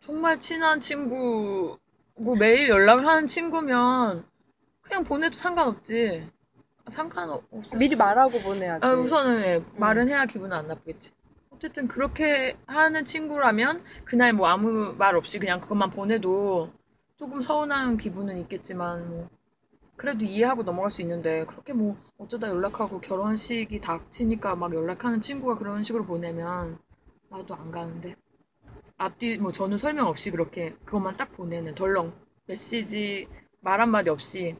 [0.00, 1.78] 정말 친한 친구,
[2.16, 4.24] 뭐 매일 연락을 하는 친구면
[4.82, 6.28] 그냥 보내도 상관없지.
[6.88, 7.76] 상관없어.
[7.78, 8.86] 미리 말하고 보내야지.
[8.86, 11.12] 아, 우선은 예, 말은 해야 기분은 안 나쁘겠지.
[11.50, 16.72] 어쨌든 그렇게 하는 친구라면 그날 뭐 아무 말 없이 그냥 그것만 보내도
[17.16, 19.30] 조금 서운한 기분은 있겠지만 뭐
[19.96, 25.84] 그래도 이해하고 넘어갈 수 있는데 그렇게 뭐 어쩌다 연락하고 결혼식이 닥치니까 막 연락하는 친구가 그런
[25.84, 26.78] 식으로 보내면
[27.30, 28.16] 나도 안 가는데
[28.96, 32.12] 앞뒤 뭐 전후 설명 없이 그렇게 그것만 딱 보내는 덜렁
[32.46, 33.26] 메시지
[33.60, 34.56] 말 한마디 없이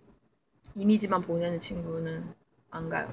[0.75, 2.35] 이미지만 보내는 친구는
[2.71, 3.09] 안 가요.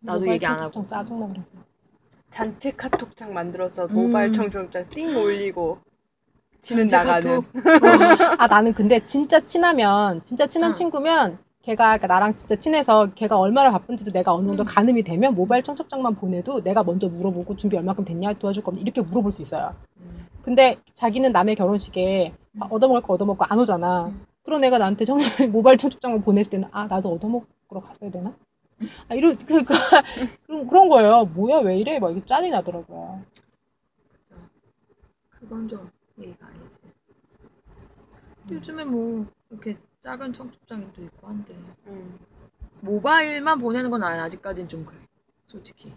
[0.00, 0.86] 나도 얘기 안 하고.
[0.86, 1.46] 짜증나 그래서.
[2.30, 3.94] 단체 카톡창 만들어서 음.
[3.94, 5.80] 모바일 청첩장 띵 올리고
[6.60, 7.42] 지는 나가는.
[7.42, 8.40] 카톡.
[8.40, 10.74] 아 나는 근데 진짜 친하면 진짜 친한 응.
[10.74, 14.66] 친구면 걔가 그러니까 나랑 진짜 친해서 걔가 얼마나 바쁜지도 내가 어느 정도 음.
[14.66, 19.32] 가늠이 되면 모바일 청첩장만 보내도 내가 먼저 물어보고 준비 얼마큼 됐냐 도와줄 거면 이렇게 물어볼
[19.32, 19.74] 수 있어요.
[19.98, 20.26] 음.
[20.40, 22.60] 근데 자기는 남의 결혼식에 음.
[22.70, 24.06] 얻어먹을 거 얻어먹고 안 오잖아.
[24.06, 24.26] 음.
[24.44, 28.34] 그런 애가 나한테 정말 모바일 청첩장을 보냈을 때는 아 나도 얻어먹으러 갔어야 되나?
[29.08, 29.74] 아 이런 그, 그,
[30.46, 31.26] 그런 그런 거예요.
[31.34, 33.20] 뭐야 왜 이래 막 이게 짜증이 나더라고요.
[35.28, 36.80] 그건 좀 예의가 아니지.
[38.50, 41.54] 요즘에 뭐 이렇게 작은 청첩장도 있고 한데
[41.86, 42.18] 음.
[42.80, 44.98] 모바일만 보내는 건 아니 아직까진 좀 그래.
[45.46, 45.94] 솔직히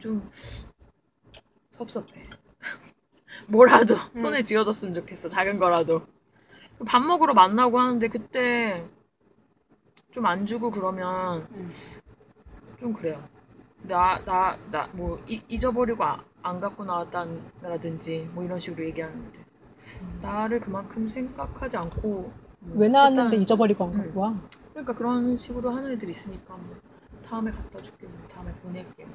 [0.00, 0.30] 좀
[1.70, 2.28] 섭섭해.
[3.48, 4.20] 뭐라도 음.
[4.20, 5.28] 손에 쥐어줬으면 좋겠어.
[5.28, 6.06] 작은 거라도.
[6.86, 8.86] 밥 먹으러 만나고 하는데 그때
[10.10, 11.70] 좀 안 주고 그러면 음.
[12.80, 13.28] 좀 그래요.
[13.82, 19.44] 나, 나, 나, 뭐, 이- 잊어버리고 아- 안 갖고 나왔다라든지, 뭐 이런 식으로 얘기하는데.
[20.22, 22.32] 나를 그만큼 생각하지 않고.
[22.66, 23.98] 뭐왜 나왔는데 일단- 잊어버리고 안 음.
[23.98, 24.34] 갖고 와?
[24.72, 26.76] 그러니까 그런 식으로 하는 애들 있으니까, 뭐,
[27.28, 29.06] 다음에 갖다 줄게, 뭐, 다음에 보낼게.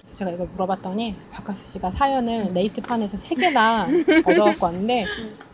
[0.00, 2.54] 그래서 제가 이걸 물어봤더니 박가수 씨가 사연을 음.
[2.54, 3.86] 네이트판에서 세 개나
[4.26, 5.06] 얻어갖고 왔는데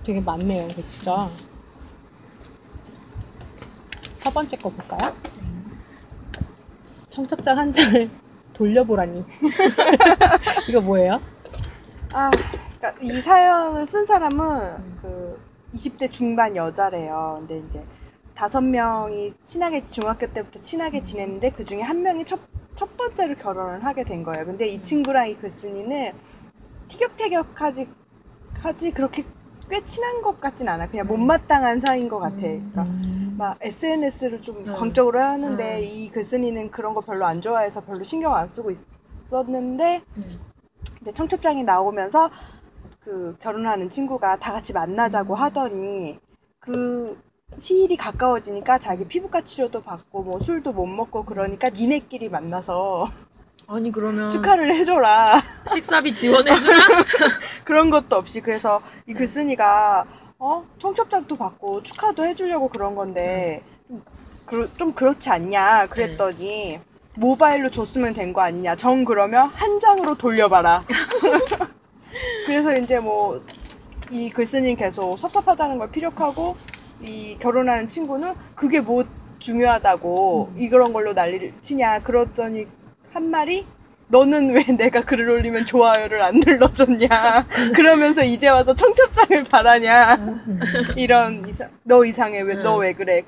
[0.05, 0.67] 되게 많네요.
[0.69, 1.29] 이게 진짜.
[4.21, 5.15] 첫 번째 거 볼까요?
[7.11, 8.09] 청첩장 한 장을
[8.55, 9.25] 돌려보라니.
[10.69, 11.21] 이거 뭐예요?
[12.13, 12.31] 아,
[12.79, 14.99] 그러니까 이 사연을 쓴 사람은 음.
[15.03, 15.41] 그
[15.75, 17.39] 20대 중반 여자래요.
[17.41, 17.85] 근데 이제
[18.35, 22.41] 다섯 명이 친하게 중학교 때부터 친하게 지냈는데 그 중에 한 명이 첫,
[22.75, 24.47] 첫 번째로 결혼을 하게 된 거예요.
[24.47, 26.13] 근데 이 친구랑 이 글쓴이는
[26.89, 27.89] 티격태격하지
[28.61, 29.25] 하지 그렇게
[29.69, 30.89] 꽤 친한 것 같진 않아.
[30.89, 31.09] 그냥 음.
[31.09, 32.37] 못마땅한 사이인 것 같아.
[32.37, 32.71] 음.
[32.73, 32.87] 그러니까
[33.37, 34.75] 막 SNS를 좀 음.
[34.75, 35.83] 광적으로 하는데 음.
[35.83, 38.71] 이 글쓴이는 그런 거 별로 안 좋아해서 별로 신경 안 쓰고
[39.31, 40.41] 있었는데 음.
[41.01, 42.31] 이제 청첩장이 나오면서
[43.05, 45.41] 그 결혼하는 친구가 다 같이 만나자고 음.
[45.41, 46.19] 하더니
[46.59, 47.21] 그
[47.59, 53.11] 시일이 가까워지니까 자기 피부과 치료도 받고 뭐 술도 못 먹고 그러니까 니네끼리 만나서
[53.67, 55.39] 아니 그러면 축하를 해줘라
[55.69, 56.73] 식사비 지원해주나?
[57.65, 59.17] 그런 것도 없이 그래서 이 음.
[59.17, 60.07] 글쓴이가
[60.39, 64.03] 어 청첩장도 받고 축하도 해주려고 그런 건데 좀,
[64.47, 66.81] 그러- 좀 그렇지 않냐 그랬더니
[67.17, 70.85] 모바일로 줬으면 된 거 아니냐 정 그러면 한 장으로 돌려봐라
[72.47, 73.41] 그래서 이제 뭐
[74.11, 76.57] 이 글쓴이는 계속 섭섭하다는 걸 피력하고
[77.01, 79.05] 이 결혼하는 친구는 그게 뭐
[79.39, 80.59] 중요하다고 음.
[80.59, 82.67] 이런 걸로 난리를 치냐 그러더니
[83.13, 83.67] 한 말이
[84.09, 87.09] 너는 왜 내가 글을 올리면 좋아요를 안 눌러줬냐
[87.75, 90.61] 그러면서 이제 와서 청첩장을 바라냐 음.
[90.97, 92.83] 이런 이상 너 이상해 왜너 음.
[92.83, 93.23] 왜 그래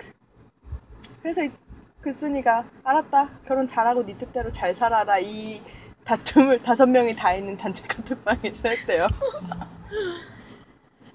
[1.23, 1.51] 그래서 이
[2.03, 5.61] 글쓴이가 알았다 결혼 잘하고 네 뜻대로 잘 살아라 이
[6.07, 9.09] 다툼을 다섯 명이 다 있는 단체 카톡방에서 했대요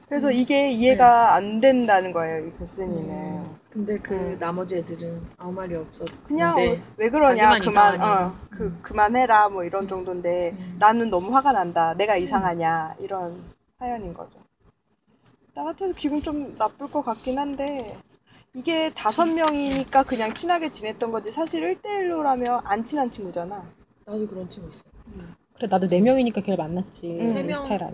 [0.07, 0.33] 그래서 음.
[0.33, 3.59] 이게 이해가 안 된다는 거예요 이 글쓴이는 음.
[3.71, 4.37] 근데 그 음.
[4.37, 8.35] 나머지 애들은 아무 말이 없었는데 그냥 어, 왜 그러냐 그만 이상하냐고.
[8.35, 8.79] 어, 그 음.
[8.81, 9.87] 그만해라 뭐 이런 음.
[9.87, 10.75] 정도인데 음.
[10.77, 13.41] 나는 너무 화가 난다 내가 이상하냐 이런
[13.79, 14.39] 사연인 거죠
[15.53, 17.97] 나 같아도 기분 좀 나쁠 것 같긴 한데
[18.53, 23.65] 이게 다섯 명이니까 그냥 친하게 지냈던 거지 사실 1대1로라면 안 친한 친구잖아
[24.05, 24.83] 나도 그런 친구 있어.
[25.55, 27.07] 그래 나도 네 명이니까 걔를 만났지.
[27.07, 27.11] 음.
[27.19, 27.25] 우리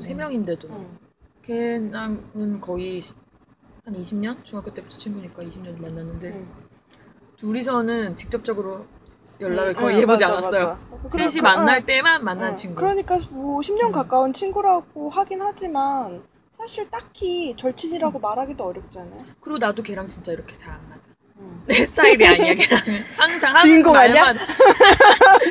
[0.02, 0.98] 세 명, 명인데도 응.
[1.44, 3.02] 걔랑은 거의
[3.86, 6.48] 한 20년 중학교 때부터 친구니까 20년 만났는데 응.
[7.38, 8.86] 둘이서는 직접적으로
[9.40, 10.78] 연락을 응, 거의 응, 해보지 맞아, 않았어요.
[10.92, 11.10] 맞아.
[11.10, 12.76] 셋이 그- 만날 어, 때만 만난 어, 친구.
[12.82, 13.92] 그러니까 뭐 10년 음.
[13.92, 17.58] 가까운 친구라고 하긴 하지만 사실 딱히 음.
[17.58, 21.10] 절친이라고 말하기도 어렵잖아요 그리고 나도 걔랑 진짜 이렇게 잘 안 맞아.
[21.40, 21.62] 응.
[21.68, 23.02] 내 스타일이 아니야 걔랑은.
[23.18, 24.24] 항상 하는 주인공 아니야?
[24.26, 24.48] 말만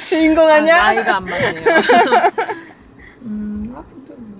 [0.02, 0.82] 주인공 아, 아니야?
[0.82, 1.64] 나이가 안 맞네요.
[3.22, 4.36] 음, 아 근데 뭐.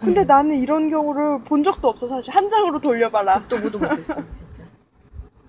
[0.00, 0.26] 근데 음.
[0.26, 3.40] 나는 이런 경우를 본 적도 없어 사실 한 장으로 돌려봐라.
[3.42, 4.64] 듣도 보도 못했어 진짜.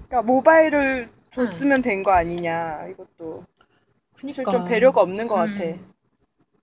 [0.08, 3.46] 그러니까 모바일을 줬으면 된거 아니냐 이것도
[4.22, 4.52] 사실 그니까.
[4.52, 5.64] 좀 배려가 없는 것 같아.
[5.64, 5.92] 음.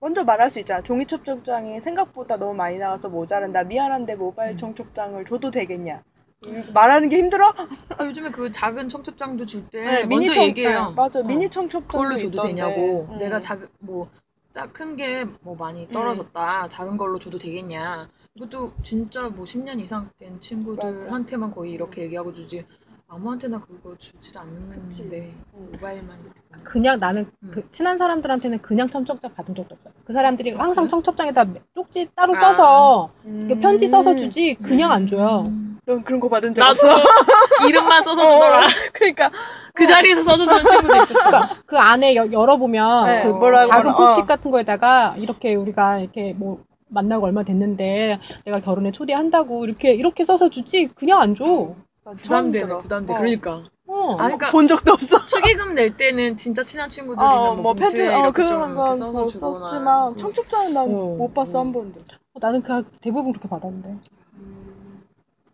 [0.01, 0.81] 먼저 말할 수 있잖아.
[0.81, 3.65] 종이 청첩장이 생각보다 너무 많이 나와서 모자란다.
[3.65, 4.57] 미안한데 모바일 음.
[4.57, 6.03] 청첩장을 줘도 되겠냐?
[6.45, 7.53] 이- 말하는 게 힘들어?
[7.97, 10.89] 아, 요즘에 그 작은 청첩장도 줄때 네, 먼저 청- 얘기해요.
[10.89, 11.19] 네, 맞아.
[11.19, 11.23] 어.
[11.23, 12.49] 미니 청첩장도 그걸로 줘도 있던데.
[12.55, 13.07] 되냐고.
[13.11, 13.17] 음.
[13.17, 16.69] 내가 작은 뭐큰 게뭐 많이 떨어졌다.
[16.69, 18.09] 작은 걸로 줘도 되겠냐.
[18.35, 22.65] 이것도 진짜 뭐 10년 이상 된 친구들한테만 거의 이렇게 얘기하고 주지.
[23.11, 25.03] 아무한테나 그거 주지도 않는데 그치.
[25.03, 25.69] 음.
[25.73, 26.41] 모바일만 이렇게.
[26.63, 27.51] 그냥 나는 음.
[27.51, 29.93] 그 친한 사람들한테는 그냥 청첩장 받은 적도 없어요.
[30.05, 30.89] 그 사람들이 아, 항상 그래?
[30.89, 32.39] 청첩장에다 쪽지 따로 아.
[32.39, 33.59] 써서 음.
[33.61, 35.43] 편지 써서 주지 그냥 안 줘요.
[35.47, 35.65] 음.
[35.89, 37.03] 넌 그런 거 받은 적 나도 없어?
[37.67, 38.67] 이름만 써서 주더라.
[38.93, 39.31] 그러니까
[39.73, 41.13] 그 자리에서 써주는 친구도 있었어.
[41.13, 44.27] 그러니까 그 안에 여- 열어보면 네, 그 뭐라고 작은 하나, 포스트잇 어.
[44.27, 50.49] 같은 거에다가 이렇게 우리가 이렇게 뭐 만나고 얼마 됐는데 내가 결혼에 초대한다고 이렇게 이렇게 써서
[50.49, 51.73] 주지 그냥 안 줘.
[52.03, 52.81] 부담되네.
[52.83, 53.13] 부담돼.
[53.13, 53.17] 어.
[53.17, 53.63] 그러니까.
[53.87, 54.11] 어.
[54.13, 55.25] 아, 그러니까 본 적도 없어.
[55.25, 59.65] 축의금 낼 때는 진짜 친한 친구들이면 어, 뭐, 뭐 편지, 어, 그런 건뭐 주거나.
[59.67, 60.15] 썼지만 음.
[60.15, 61.63] 청첩장은 난 어, 못 봤어 어.
[61.63, 62.01] 한 번도.
[62.39, 63.95] 나는 그 대부분 그렇게 받았는데.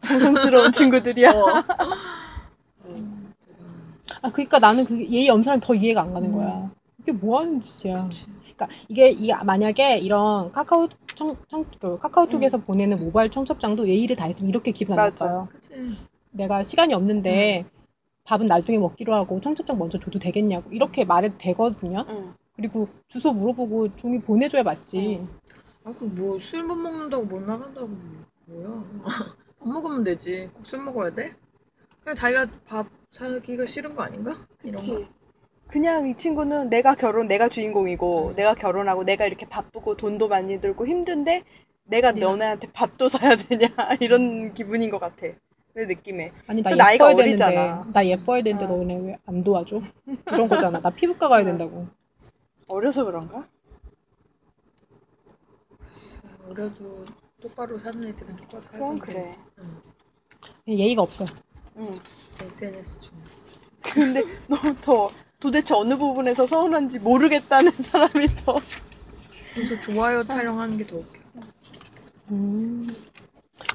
[0.08, 1.32] 정성스러운 친구들이야.
[1.32, 1.46] 어.
[2.86, 3.34] 음.
[4.22, 6.36] 아 그러니까 나는 그 예의 없는 사람이 더 이해가 안 가는 음.
[6.36, 6.72] 거야.
[7.00, 8.04] 이게 뭐 하는 짓이야.
[8.06, 8.26] 그치.
[8.56, 14.50] 그러니까 이게 이 만약에 이런 카카오 청, 청, 그 카카오톡에서 보내는 모바일 청첩장도 예의를 다했으면
[14.50, 14.96] 이렇게 기분.
[14.96, 15.48] 나빠요.
[15.52, 15.98] 그치.
[16.32, 17.66] 내가 시간이 없는데
[18.26, 22.06] 밥은 나중에 먹기로 하고 청첩장 먼저 줘도 되겠냐고 이렇게 말해도 되거든요.
[22.10, 22.34] 응.
[22.56, 25.20] 그리고 주소 물어보고 종이 보내줘야 맞지.
[25.22, 25.28] 응.
[25.84, 27.90] 아, 그 뭐 술 못 먹는다고 못 나간다고
[28.48, 28.84] 뭐야.
[29.66, 30.50] 밥 먹으면 되지.
[30.54, 31.34] 꼭 술 먹어야 돼?
[32.04, 34.36] 그냥 자기가 밥 사기가 싫은 거 아닌가?
[34.64, 34.82] 이런 거.
[34.82, 35.08] 그치.
[35.68, 38.36] 그냥 이 친구는 내가 결혼, 내가 주인공이고, 음.
[38.36, 41.44] 내가 결혼하고, 내가 이렇게 바쁘고, 돈도 많이 들고 힘든데,
[41.86, 42.28] 내가 아니야.
[42.28, 43.68] 너네한테 밥도 사야 되냐,
[44.00, 45.26] 이런 기분인 것 같아.
[45.74, 46.32] 내 느낌에.
[46.48, 47.88] 아니 나그 나이가 예뻐야 되는데 어리잖아.
[47.92, 48.68] 나 예뻐야 되는데 어.
[48.70, 49.82] 너네 왜 안 도와줘?
[50.28, 50.80] 이런 거잖아.
[50.80, 51.46] 나 피부과 가야 어.
[51.46, 51.88] 된다고.
[52.70, 53.48] 어려서 그런가?
[56.48, 57.04] 어려도
[57.46, 58.98] 똑바로 사는 애들은 똑바로 그건.
[59.00, 59.36] 그래.
[59.60, 59.82] 응.
[60.68, 61.26] 예의가 없어.
[61.78, 61.92] 응.
[62.42, 63.18] SNS 중.
[63.84, 68.60] 근데 너무 더, 도대체 어느 부분에서 서운한지 모르겠다는 사람이 더.
[69.54, 71.20] 그래서 좋아요 촬영하는 게 더 웃겨.
[72.32, 72.96] 음.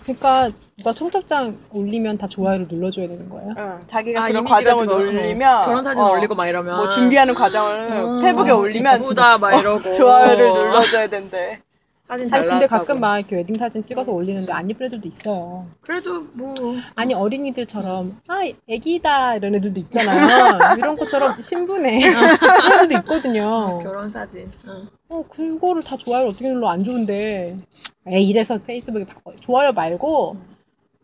[0.03, 3.55] 그러니까 누가 청첩장 올리면 다 좋아요를 눌러줘야 되는 거예요.
[3.57, 4.89] 응, 자기가 아, 그런 이미지가 과정을.
[4.93, 9.05] 어, 올리면 결혼 사진 어, 올리고 막 이러면 뭐 준비하는 과정을 음, 페북에 아, 올리면
[9.05, 11.63] 이쁘다 막 어, 이러고 좋아요를 눌러줘야 된대.
[12.11, 12.81] 사진 잘 아니 근데 나왔다고.
[12.87, 15.67] 가끔 막 이렇게 웨딩 사진 찍어서 올리는데 안 예쁜 애들도 있어요.
[15.81, 16.55] 그래도 뭐
[16.97, 20.59] 아니 어린이들처럼 아 애기다 이런 애들도 있잖아요.
[20.79, 23.79] 이런 것처럼 신분에 그런 애들도 있거든요.
[23.81, 24.51] 결혼 사진.
[24.67, 24.89] 응.
[25.09, 27.59] 어 그거를 다 좋아요를 어떻게 눌러 안 좋은데.
[28.11, 29.35] 에이 이래서 페이스북에 바꿔.
[29.37, 30.37] 좋아요 말고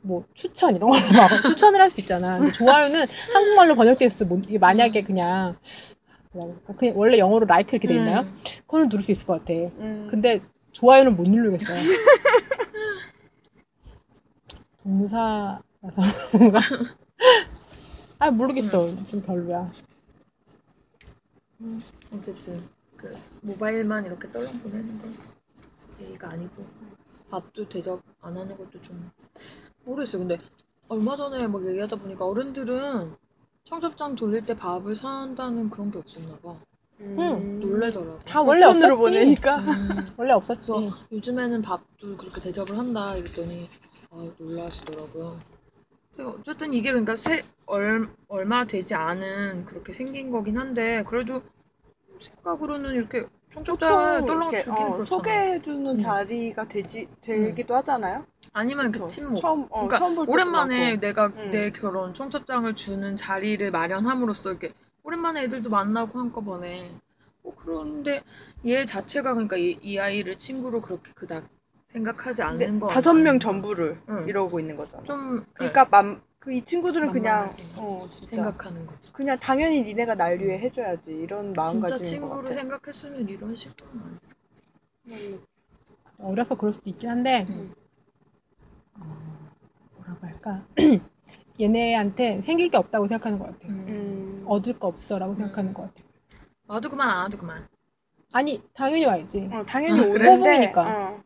[0.02, 2.38] 뭐 추천 이런 걸로 막 추천을 할 수 있잖아.
[2.38, 4.24] 근데 좋아요는 한국말로 번역돼 있어.
[4.24, 5.56] 뭐 이게 만약에 그냥
[6.32, 6.74] 뭐라 그럴까?
[6.74, 8.20] 그냥 원래 영어로 라이크 이렇게 돼 있나요?
[8.22, 8.34] 음.
[8.62, 9.52] 그거는 누를 수 있을 것 같아.
[9.54, 10.08] 음.
[10.10, 10.40] 근데
[10.76, 11.78] 좋아요는 못 누르겠어요.
[14.82, 15.62] 동사라서
[16.36, 16.60] 뭔가
[18.18, 19.72] 아 모르겠어 좀 별로야.
[22.12, 25.14] 어쨌든 그 모바일만 이렇게 떨렁 보내는 건
[26.02, 26.62] 예의가 아니고
[27.30, 29.10] 밥도 대접 안 하는 것도 좀
[29.84, 30.26] 모르겠어요.
[30.26, 30.38] 근데
[30.88, 33.16] 얼마 전에 막 얘기하다 보니까 어른들은
[33.64, 36.54] 청첩장 돌릴 때 밥을 사한다는 그런 게 없었나 봐.
[37.00, 37.60] 음.
[37.60, 38.18] 놀래더라고.
[38.20, 38.94] 다 원래 없었지.
[38.96, 39.58] 보내니까.
[39.58, 40.72] 음, 원래 없었지.
[40.72, 43.68] 그래서 요즘에는 밥도 그렇게 대접을 한다 이랬더니
[44.10, 45.38] 아, 놀라시더라고요.
[46.18, 51.42] 어쨌든 이게 그러니까 세, 얼, 얼마 되지 않은 그렇게 생긴 거긴 한데 그래도
[52.20, 55.04] 생각으로는 이렇게 청첩장을 보통 떨렁 이렇게 주기는 어, 그렇잖아.
[55.04, 55.98] 소개해주는 음.
[55.98, 58.24] 자리가 되지 되기도 하잖아요.
[58.54, 59.08] 아니면 그 그쵸.
[59.08, 59.36] 친목.
[59.40, 61.00] 처음 어, 그러니까 처음 볼 때도 오랜만에 많고.
[61.00, 61.50] 내가 음.
[61.50, 64.72] 내 결혼 청첩장을 주는 자리를 마련함으로써 이렇게
[65.06, 66.90] 오랜만에 애들도 만나고 한꺼번에
[67.44, 68.22] 어, 그런데
[68.64, 71.48] 얘 자체가 그러니까 이, 이 아이를 친구로 그렇게 그닥
[71.86, 73.38] 생각하지 않는 거 다섯 명.
[73.38, 74.28] 전부를 응.
[74.28, 75.04] 이러고 있는 거잖아.
[75.04, 79.12] 좀 그러니까 맘, 그 이 친구들은 그냥 어 진짜 생각하는 거죠.
[79.12, 82.54] 그냥 당연히 니네가 날 위해 해줘야지 이런 진짜 마음가짐인 것 친구로 같아.
[82.54, 84.18] 생각했으면 이런 식도는 안
[85.12, 85.40] 했을
[86.18, 87.72] 어려서 그럴 수도 있긴 한데 음.
[88.98, 89.04] 어,
[89.96, 90.66] 뭐라고 할까?
[91.60, 93.68] 얘네한테 생길 게 없다고 생각하는 것 같아.
[93.68, 93.84] 음.
[93.88, 94.25] 음.
[94.46, 95.36] 얻을 거 없어라고 음.
[95.36, 95.94] 생각하는 것 같아.
[96.68, 97.66] 와도 그만 안 와도 그만.
[98.32, 99.48] 아니 당연히 와야지.
[99.52, 100.28] 어, 당연히 아, 그래?
[100.28, 100.50] 오는데.
[100.50, 100.82] 호흡이니까.
[100.82, 101.22] 어.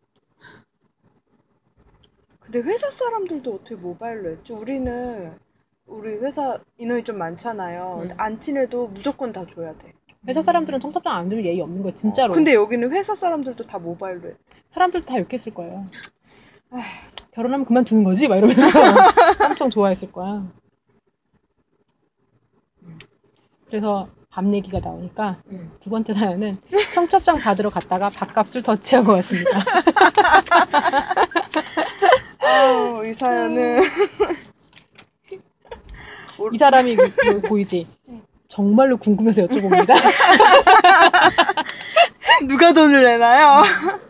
[2.40, 4.52] 근데 회사 사람들도 어떻게 모바일로 했지?
[4.52, 5.38] 우리는
[5.86, 7.98] 우리 회사 인원이 좀 많잖아요.
[8.00, 8.20] 근데 음.
[8.20, 9.92] 안 친해도 무조건 다 줘야 돼.
[10.28, 12.32] 회사 사람들은 청첩장 안 들면 예의 없는 거야 진짜로.
[12.32, 14.34] 어, 근데 여기는 회사 사람들도 다 모바일로 해.
[14.72, 15.86] 사람들 다 욕했을 거예요.
[16.70, 16.82] 아휴.
[17.32, 18.28] 결혼하면 그만두는 거지?
[18.28, 18.60] 막 이러면서
[19.48, 20.46] 엄청 좋아했을 거야.
[23.70, 25.72] 그래서 밥 얘기가 나오니까 음.
[25.80, 26.58] 두 번째 사연은
[26.92, 29.64] 청첩장 받으러 갔다가 밥값을 더 채우고 왔습니다.
[32.40, 33.82] 아우, 이 사연은.
[36.52, 37.86] 이 사람이 그- 그 보이지?
[38.48, 39.94] 정말로 궁금해서 여쭤봅니다.
[42.48, 43.62] 누가 돈을 내나요?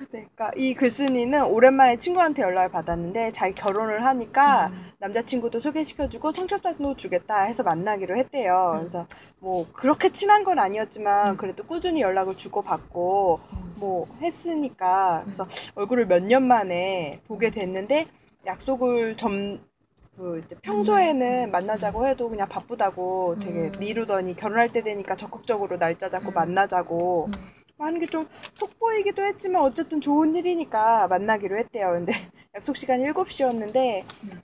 [0.00, 4.90] 아, 그러니까 이 글쓴이는 오랜만에 친구한테 연락을 받았는데 자기 결혼을 하니까 음.
[4.98, 8.72] 남자친구도 소개시켜주고 청첩장도 주겠다 해서 만나기로 했대요.
[8.74, 8.78] 음.
[8.80, 9.06] 그래서
[9.38, 11.36] 뭐 그렇게 친한 건 아니었지만 음.
[11.36, 13.74] 그래도 꾸준히 연락을 주고 받고 음.
[13.80, 18.06] 뭐 했으니까 그래서 얼굴을 몇 년 만에 보게 됐는데
[18.46, 19.60] 약속을 점,
[20.16, 21.50] 그 평소에는 음.
[21.50, 23.72] 만나자고 해도 그냥 바쁘다고 되게 음.
[23.78, 26.34] 미루더니 결혼할 때 되니까 적극적으로 날짜 잡고 음.
[26.34, 27.32] 만나자고 음.
[27.78, 31.92] 하는 게 좀 속보이기도 했지만 어쨌든 좋은 일이니까 만나기로 했대요.
[31.92, 32.12] 근데
[32.54, 34.42] 약속 시간이 7시였는데 음.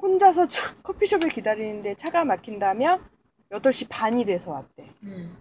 [0.00, 3.00] 혼자서 차- 커피숍에 기다리는데 차가 막힌다며
[3.50, 4.86] 8시 반이 돼서 왔대.
[5.02, 5.36] 음.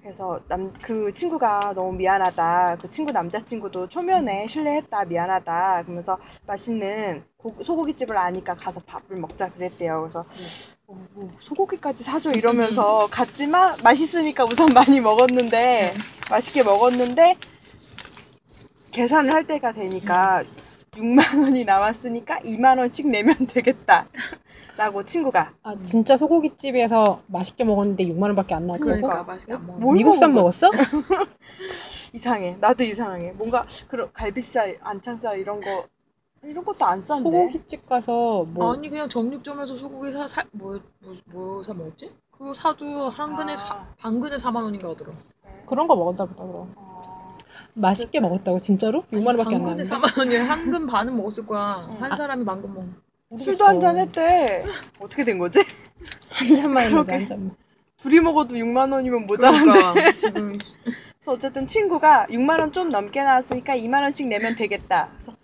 [0.00, 2.76] 그래서 남, 그 친구가 너무 미안하다.
[2.80, 5.06] 그 친구 남자친구도 초면에 실례했다.
[5.06, 5.82] 미안하다.
[5.82, 10.02] 그러면서 맛있는 고- 소고기집을 아니까 가서 밥을 먹자 그랬대요.
[10.02, 10.24] 그래서 어,
[10.86, 15.94] 뭐 소고기까지 사줘 이러면서 갔지만 맛있으니까 우선 많이 먹었는데
[16.30, 17.36] 맛있게 먹었는데
[18.92, 20.44] 계산을 할 때가 되니까
[20.92, 24.06] 6만 원이 남았으니까 2만 원씩 내면 되겠다.
[24.76, 28.84] 라고 친구가 아 진짜 소고기집에서 맛있게 먹었는데 6만 원밖에 안 나왔다고?
[28.84, 29.32] 그러니까 그러니까.
[29.32, 30.70] 맛있게 안뭘 미국산 먹었어?
[32.12, 32.56] 이상해.
[32.60, 33.32] 나도 이상해.
[33.32, 35.86] 뭔가 그런 갈비살, 안창살 이런 거
[36.46, 37.22] 이런 것도 안 싼데.
[37.30, 42.12] 소고기집 가서 뭐 아니 그냥 정육점에서 소고기 사, 사 뭐, 뭐, 뭐 사 먹었지?
[42.30, 43.56] 그거 사도 한 근에 아.
[43.56, 45.12] 사, 반 근에 4만 원인가 하더라.
[45.66, 46.72] 그런 거 먹었나 보다 그럼.
[46.76, 47.36] 어,
[47.74, 49.02] 맛있게 먹었다고 진짜로?
[49.12, 49.90] 6만 원밖에 안 반 근에 나왔는데?
[50.14, 51.86] 4만 원이 한근 반은 먹었을 거야.
[51.90, 52.02] 응.
[52.02, 52.84] 한 사람이 만근 먹.
[53.38, 54.64] 술도 한 잔 했대.
[55.00, 55.60] 어떻게 된 거지?
[56.28, 57.12] 한 잔만 그러게.
[57.12, 57.56] 한 잔만.
[57.98, 59.72] 둘이 먹어도 6만 원이면 모자란데.
[59.72, 60.58] 그러니까 지금
[61.18, 65.08] 그래서 어쨌든 친구가 6만 원 좀 넘게 나왔으니까 2만 원씩 내면 되겠다.
[65.14, 65.36] 그래서 응?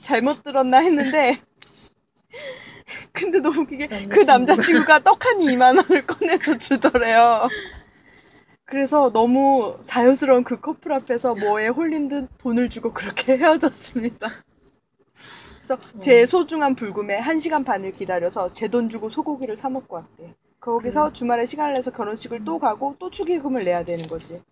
[0.00, 1.40] 잘못 들었나 했는데
[3.12, 7.48] 근데 너무 웃기게 그 남자친구가 떡하니 2만 원을 꺼내서 주더래요.
[8.64, 14.30] 그래서 너무 자연스러운 그 커플 앞에서 뭐에 홀린 듯 돈을 주고 그렇게 헤어졌습니다.
[15.56, 20.34] 그래서 제 소중한 불금에 한 시간 반을 기다려서 제 돈 주고 소고기를 사 먹고 왔대.
[20.60, 24.42] 거기서 주말에 시간을 내서 결혼식을 또 가고 또 축의금을 내야 되는 거지.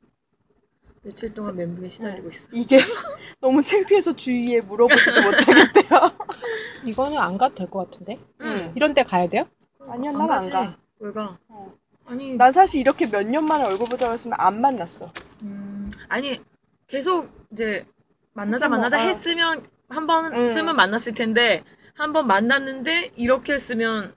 [1.07, 2.49] 며칠 동안 멘붕에 시달리고 있어.
[2.53, 2.79] 이게
[3.41, 6.01] 너무 창피해서 주위에 물어보지도 못하겠대요.
[6.85, 8.19] 이거는 안 가도 될 것 같은데?
[8.41, 8.73] 응.
[8.75, 9.47] 이런 데 가야 돼요?
[9.89, 10.51] 아니야, 안 난안 가지.
[10.51, 10.77] 가.
[10.99, 11.39] 왜 가?
[11.49, 11.73] 어.
[12.07, 15.13] 아니, 난 사실 이렇게 몇 년 만에 얼굴 보자고 했으면 안 만났어.
[15.43, 16.41] 음, 아니,
[16.89, 17.87] 계속 이제
[18.33, 19.07] 만나자 뭐, 만나자 아.
[19.07, 20.77] 했으면 한 번쯤은 응.
[20.77, 21.63] 만났을 텐데
[21.95, 24.13] 한 번 만났는데 이렇게 했으면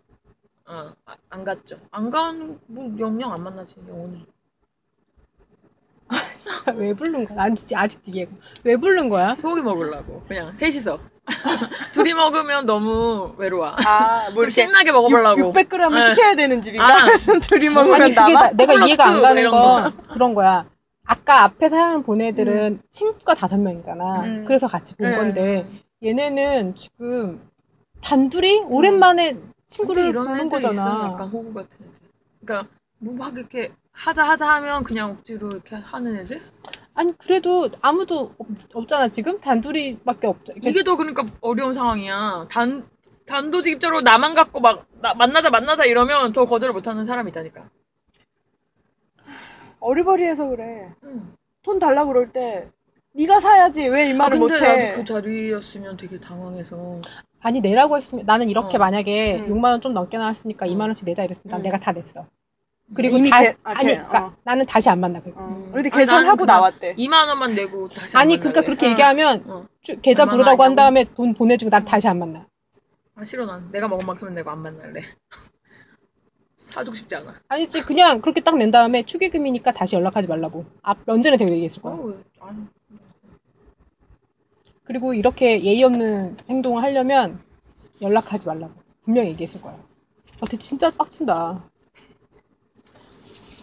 [0.66, 1.80] 어, 아, 안 갔죠.
[1.92, 4.26] 안 간, 뭐 영영 안 만나지 영원히.
[6.76, 7.36] 왜 부른 거야?
[7.38, 8.32] 난 진짜 아직 이해가.
[8.64, 9.36] 왜 부른 거야?
[9.36, 10.98] 소고기 먹으려고 그냥 셋이서
[11.94, 13.76] 둘이 먹으면 너무 외로워.
[13.86, 15.52] 아, 뭐 좀 이렇게 신나게 먹어보려고.
[15.52, 16.02] 600g을 네.
[16.02, 16.86] 시켜야 되는 집인가?
[16.88, 17.06] 아.
[17.06, 18.34] 그래서 둘이 먹으면 아니 남아?
[18.34, 20.66] 나- 내가 이해가 안 가는 건 그런 거야.
[21.06, 24.22] 아까 앞에 사연 본 애들은 친구가 다섯 명이잖아.
[24.24, 24.46] 음.
[24.48, 25.18] 그래서 같이 본 네.
[25.18, 25.70] 건데
[26.04, 27.42] 얘네는 지금
[28.02, 30.68] 단둘이 오랜만에 근데 친구를 이런 보는 애들 있어.
[30.70, 31.10] 거잖아.
[31.12, 32.10] 약간 호구 같은 애들.
[32.46, 32.70] 그러니까
[33.00, 36.42] 뭐 막 이렇게 하자 하자 하면 그냥 억지로 이렇게 하는 애들?
[36.94, 38.34] 아니 그래도 아무도
[38.74, 40.54] 없, 잖아 지금 단둘이밖에 없죠.
[40.54, 42.48] 그러니까 이게 더 그러니까 어려운 상황이야.
[42.50, 42.88] 단
[43.26, 47.70] 단도직입적으로 나만 갖고 막 나- 만나자 만나자 이러면 더 거절을 못하는 사람이 있다니까.
[49.80, 50.90] 어리버리해서 그래.
[51.04, 51.34] 응.
[51.62, 52.70] 돈 달라고 그럴 때
[53.14, 54.86] 네가 사야지 왜이아 말을 근데 못해?
[54.88, 57.02] 나도 그 자리였으면 되게 당황해서.
[57.42, 58.80] 아니 내라고 했으면 나는 이렇게 어.
[58.80, 59.48] 만약에 음.
[59.48, 60.72] 6만 원 좀 넘게 나왔으니까 음.
[60.72, 61.64] 2만 원씩 내자 이랬으면 난 음.
[61.64, 62.26] 내가 다 냈어.
[62.96, 64.34] 그리고 이미 다 개- 아, 아니 개- 그러니까 어.
[64.44, 65.40] 나는 다시 안 만나 그리고.
[65.40, 65.48] 어.
[65.48, 65.72] 음.
[65.72, 66.96] 근데 계산하고 나왔대.
[66.96, 68.38] 2만 원만 내고 다시 안 아니.
[68.40, 68.90] 그러니까 그렇게 어.
[68.92, 69.68] 얘기하면 어.
[69.82, 70.76] 주- 계좌 부르라고 한?
[70.76, 72.48] 다음에 돈 보내주고 난 다시 안 만나.
[73.16, 75.02] 아 싫어 난 내가 먹은 만큼은 내고 안 만날래.
[76.58, 77.36] 사주고 싶지 않아.
[77.48, 80.66] 아니지 그냥 그렇게 딱 낸 다음에 축의금이니까 다시 연락하지 말라고.
[80.82, 81.94] 앞 면전에 대고 얘기했을 거야.
[81.96, 82.54] 어.
[84.84, 87.40] 그리고 이렇게 예의 없는 행동을 하려면
[88.02, 88.74] 연락하지 말라고
[89.04, 89.74] 분명히 얘기했을 거야.
[90.42, 91.69] 아, 되게 진짜 빡친다.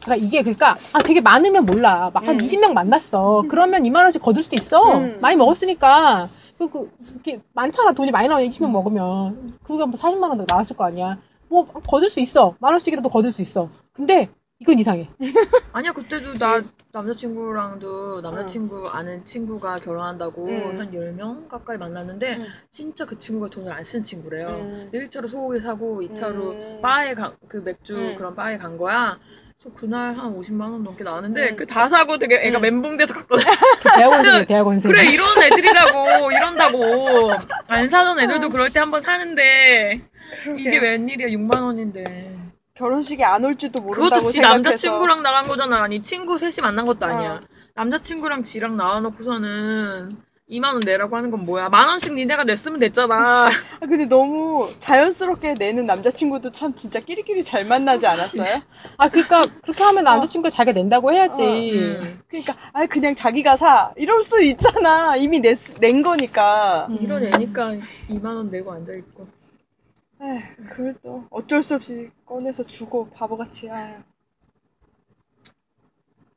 [0.07, 2.11] 그러니까 이게 그러니까 아 되게 많으면 몰라.
[2.15, 2.45] 막한 음.
[2.45, 3.45] 20명 만났어.
[3.49, 4.99] 그러면 2만 원씩 거둘 수도 있어.
[4.99, 5.19] 음.
[5.21, 6.29] 많이 먹었으니까.
[6.59, 7.93] 그, 그, 이렇게 많잖아.
[7.93, 8.73] 돈이 많이 나오면 20명 음.
[8.73, 9.59] 먹으면.
[9.65, 11.19] 그거 뭐 40만 원 나왔을 거 아니야.
[11.49, 12.55] 뭐 거둘 수 있어.
[12.61, 13.69] 만 원씩이라도 거둘 수 있어.
[13.93, 15.11] 근데 이건 이상해.
[15.73, 20.81] 아니야 그때도 나 남자친구랑도 남자친구 아는 친구가 결혼한다고 음.
[20.81, 22.47] 한 10명 가까이 만났는데 음.
[22.71, 24.49] 진짜 그 친구가 돈을 안 쓴 친구래요.
[24.49, 24.91] 음.
[24.95, 26.79] 1차로 소고기 사고 2차로 음.
[26.81, 28.15] 바에 가, 그 맥주 음.
[28.17, 29.19] 그런 바에 간 거야.
[29.75, 31.57] 그날 한 50만 원 넘게 나왔는데 음.
[31.57, 32.63] 그다 사고 되게 애가 음.
[32.63, 33.45] 멘붕돼서 갔거든.
[33.97, 34.91] 대학원생이야, 대학원생.
[34.91, 37.33] 그래 이런 애들이라고 이런다고
[37.69, 40.03] 안 사던 애들도 그럴 때 한번 사는데
[40.43, 40.61] 그러게.
[40.63, 42.37] 이게 웬일이야 6만 원인데.
[42.75, 44.63] 결혼식에 안 올지도 모른다고 그것도 지 생각해서.
[44.63, 45.83] 남자친구랑 나간 거잖아.
[45.83, 47.33] 아니, 친구 셋이 만난 것도 아니야.
[47.33, 47.41] 어.
[47.75, 50.17] 남자친구랑 지랑 나와놓고서는
[50.49, 51.69] 2만원 내라고 하는 건 뭐야.
[51.69, 53.47] 만원씩 니네가 냈으면 됐잖아.
[53.81, 58.63] 아, 근데 너무 자연스럽게 내는 남자친구도 참 진짜 끼리끼리 잘 만나지 않았어요?
[58.97, 61.43] 아, 그러니까 그렇게 하면 남자친구가 자기가 낸다고 해야지.
[61.43, 62.21] 음.
[62.29, 66.99] 그러니까 아 그냥 자기가 사 이럴 수 있잖아 이미 냈, 낸 거니까 음.
[67.01, 67.73] 이런 애니까
[68.09, 69.27] 2만원 내고 앉아있고.
[70.23, 73.99] 에휴 그걸 또 어쩔 수 없이 꺼내서 주고 바보같이 아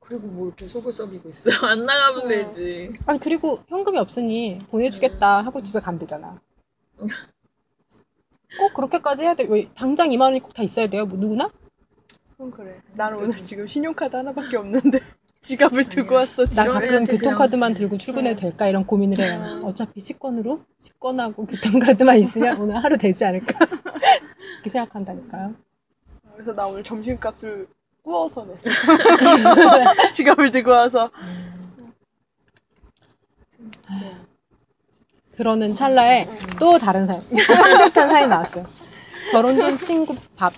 [0.09, 1.49] 그리고 뭐 이렇게 속을 썩이고 있어.
[1.67, 2.27] 안 나가면 어.
[2.27, 2.93] 되지.
[3.05, 6.41] 아니 그리고 현금이 없으니 보내주겠다 하고 집에 가면 되잖아.
[8.57, 9.45] 꼭 그렇게까지 해야 돼?
[9.47, 11.05] 왜 당장 2만 원이 꼭 다 있어야 돼요?
[11.05, 11.51] 뭐 누구나?
[12.31, 14.99] 그건 그래 나는 오늘 지금 신용카드 하나밖에 없는데
[15.41, 16.15] 지갑을 들고.
[16.15, 18.49] 왔어 나 가끔 교통카드만 그냥- 들고 출근해도 네.
[18.49, 19.57] 될까 이런 고민을 해요.
[19.59, 19.63] 음.
[19.63, 23.65] 어차피 식권으로 식권하고 교통카드만 있으면 오늘 하루 되지 않을까
[24.55, 25.53] 이렇게 생각한다니까요.
[26.33, 27.67] 그래서 나 오늘 점심값을
[28.09, 28.67] 구워서 냈어
[30.13, 31.11] 지갑을 들고 와서
[33.59, 34.15] 네.
[35.37, 36.37] 그러는 찰나에 음.
[36.59, 38.65] 또 다른 사연, 한뜻한 사연이 나왔어요.
[39.31, 40.53] 결혼 전 친구 밥,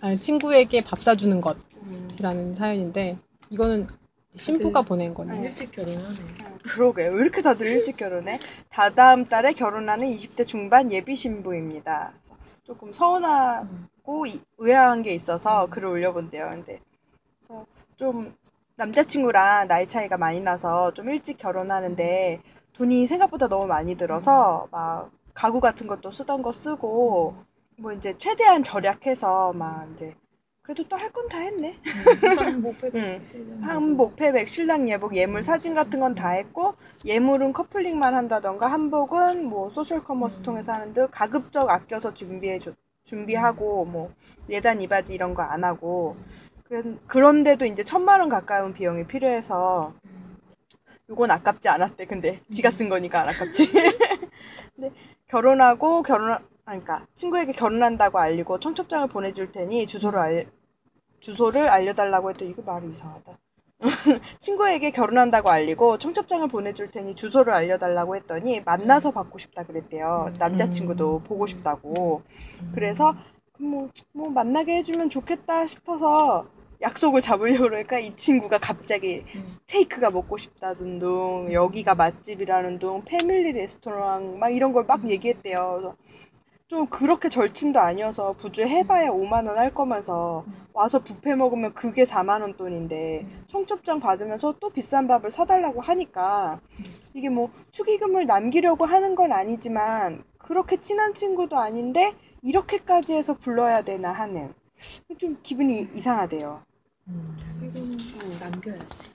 [0.00, 3.18] 아니, 친구에게 밥 사주는 것이라는 사연인데
[3.50, 3.86] 이거는
[4.34, 5.42] 신부가 보낸 거네.
[5.44, 6.04] 일찍 결혼하네.
[6.44, 8.40] 어, 그러게 왜 이렇게 다들 일찍 결혼해?
[8.68, 12.12] 다다음 달에 결혼하는 20대 중반 예비 신부입니다.
[12.64, 16.50] 조금 서운하고 이- 의아한 게 있어서 글을 올려본대요.
[16.50, 16.80] 근데
[17.46, 17.66] 그래서
[17.96, 18.34] 좀
[18.76, 22.42] 남자친구랑 나이 차이가 많이 나서 좀 일찍 결혼하는데
[22.74, 27.36] 돈이 생각보다 너무 많이 들어서 막 가구 같은 것도 쓰던 거 쓰고
[27.78, 30.14] 뭐 이제 최대한 절약해서 막 이제
[30.62, 31.76] 그래도 또 할 건 다 했네.
[32.36, 33.20] 한복 응.
[33.20, 36.74] 폐백 실은 한복, 폐백, 신랑 예복, 예물, 사진 같은 건 다 했고
[37.04, 40.42] 예물은 커플링만 한다던가 한복은 뭐 소셜 커머스 음.
[40.42, 42.72] 통해서 하는 등 가급적 아껴서 준비해 줘
[43.04, 44.12] 준비하고 뭐
[44.50, 46.16] 예단 이바지 이런 거 안 하고
[46.68, 49.94] 그런, 그런데도 이제 천만 원 가까운 비용이 필요해서
[51.08, 52.06] 요건 아깝지 않았대.
[52.06, 53.70] 근데 지가 쓴 거니까 안 아깝지.
[54.74, 54.90] 근데
[55.28, 60.46] 결혼하고 결혼 그러니까 친구에게 결혼한다고 알리고 청첩장을 보내줄 테니 주소를 알
[61.20, 63.38] 주소를 알려달라고 했더니 이거 말이 이상하다.
[64.40, 70.32] 친구에게 결혼한다고 알리고 청첩장을 보내줄 테니 주소를 알려달라고 했더니 만나서 받고 싶다 그랬대요.
[70.38, 72.22] 남자친구도 보고 싶다고.
[72.74, 73.14] 그래서
[73.58, 76.46] 뭐, 뭐 만나게 해주면 좋겠다 싶어서
[76.82, 79.48] 약속을 잡으려고 그러니까 이 친구가 갑자기 음.
[79.48, 85.70] 스테이크가 먹고 싶다던 둥 여기가 맛집이라는 둥 패밀리 레스토랑 막 이런 걸 막 얘기했대요.
[85.80, 85.96] 그래서
[86.68, 92.42] 좀 그렇게 절친도 아니어서 부주에 해봐야 5만 원 할 거면서 와서 뷔페 먹으면 그게 4만
[92.42, 96.60] 원 돈인데 청첩장 받으면서 또 비싼 밥을 사달라고 하니까
[97.14, 104.12] 이게 뭐 축의금을 남기려고 하는 건 아니지만 그렇게 친한 친구도 아닌데 이렇게까지 해서 불러야 되나
[104.12, 104.52] 하는
[105.18, 106.62] 좀 기분이 이상하대요.
[107.08, 107.36] 음.
[107.62, 107.96] 이건
[108.40, 109.10] 남겨야지.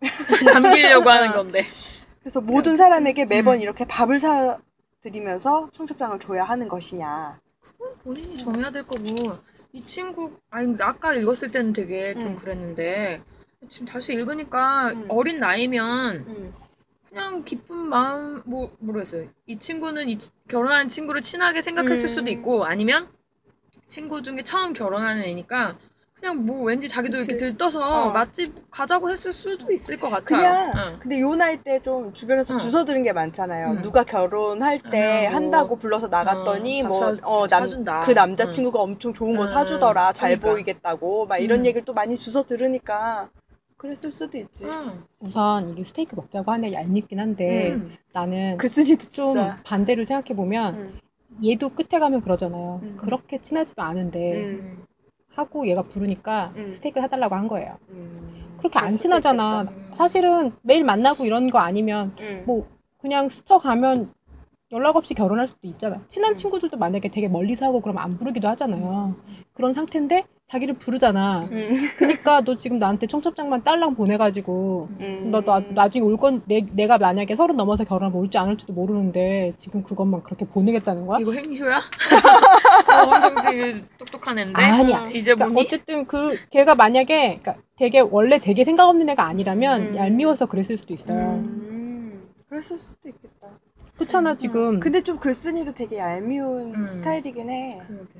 [0.52, 1.62] 남기려고 하는 건데.
[2.20, 4.58] 그래서 모든 사람에게 매번 이렇게 밥을 사
[5.02, 7.38] 드리면서 청첩장을 줘야 하는 것이냐.
[8.02, 9.38] 본인이 정해야 될 거고
[9.72, 12.36] 이 친구 아니 아까 읽었을 때는 되게 좀 음.
[12.36, 13.22] 그랬는데
[13.68, 15.06] 지금 다시 읽으니까 음.
[15.08, 16.54] 어린 나이면 음.
[17.08, 19.28] 그냥 기쁜 마음 뭐 모르겠어요.
[19.46, 22.08] 이 친구는 이 치- 결혼한 친구를 친하게 생각했을 음.
[22.08, 23.08] 수도 있고 아니면
[23.88, 25.76] 친구 중에 처음 결혼하는 애니까
[26.18, 27.32] 그냥 뭐 왠지 자기도 그치.
[27.32, 28.10] 이렇게 들떠서 어.
[28.10, 30.24] 맛집 가자고 했을 수도 있을 것 같아요.
[30.24, 30.98] 그냥 응.
[30.98, 32.58] 근데 요 나이 때 좀 주변에서 응.
[32.58, 33.74] 주워 들은 게 많잖아요.
[33.76, 33.82] 응.
[33.82, 38.00] 누가 결혼할 때 아, 뭐, 한다고 불러서 나갔더니 어, 뭐밥 사- 어밥남 사준다.
[38.00, 39.46] 그 남자 친구가 엄청 좋은 거 응.
[39.46, 40.12] 사주더라.
[40.14, 40.48] 잘 그러니까.
[40.50, 41.66] 보이겠다고 막 이런 응.
[41.66, 43.28] 얘기를 또 많이 주워 들으니까
[43.76, 44.64] 그랬을 수도 있지.
[44.64, 45.04] 응.
[45.20, 47.94] 우선 이게 스테이크 먹자고 하는 게 얄밉긴 한데 음.
[48.14, 49.60] 나는 글쓴이도 좀 진짜.
[49.64, 51.00] 반대로 생각해 보면 응.
[51.44, 52.80] 얘도 끝에 가면 그러잖아요.
[52.82, 52.96] 음.
[52.98, 54.84] 그렇게 친하지도 않은데 음.
[55.34, 56.68] 하고 얘가 부르니까 음.
[56.70, 57.76] 스테이크 사달라고 한 거예요.
[57.90, 58.56] 음.
[58.58, 59.66] 그렇게 안 친하잖아.
[59.94, 62.44] 사실은 매일 만나고 이런 거 아니면 응.
[62.46, 62.66] 뭐
[62.98, 64.12] 그냥 스쳐가면
[64.72, 66.00] 연락 없이 결혼할 수도 있잖아.
[66.08, 66.34] 친한 음.
[66.34, 69.16] 친구들도 만약에 되게 멀리서 하고 그러면 안 부르기도 하잖아요.
[69.52, 71.48] 그런 상태인데 자기를 부르잖아.
[71.50, 71.74] 응.
[71.96, 75.30] 그러니까 너 지금 나한테 청첩장만 딸랑 보내가지고 음.
[75.30, 79.54] 너, 나, 나중에 올 건, 내, 내가 만약에 서른 넘어서 결혼하면 올지 안 올지도 모르는데,
[79.56, 81.18] 지금 그것만 그렇게 보내겠다는 거야?
[81.18, 81.78] 이거 행쇼야?
[81.80, 84.62] 어, 엄청 되게 똑똑한 앤데.
[84.62, 85.08] 아니야.
[85.10, 89.96] 이제 그러니까 어쨌든 그, 걔가 만약에, 그러니까 되게, 원래 되게 생각 없는 애가 아니라면, 음.
[89.96, 91.18] 얄미워서 그랬을 수도 있어요.
[91.18, 92.28] 음.
[92.48, 93.48] 그랬을 수도 있겠다.
[93.96, 94.78] 그렇잖아, 지금.
[94.78, 96.86] 근데 좀 글쓴이도 되게 얄미운 음.
[96.86, 97.80] 스타일이긴 해.
[97.88, 98.10] 그러게.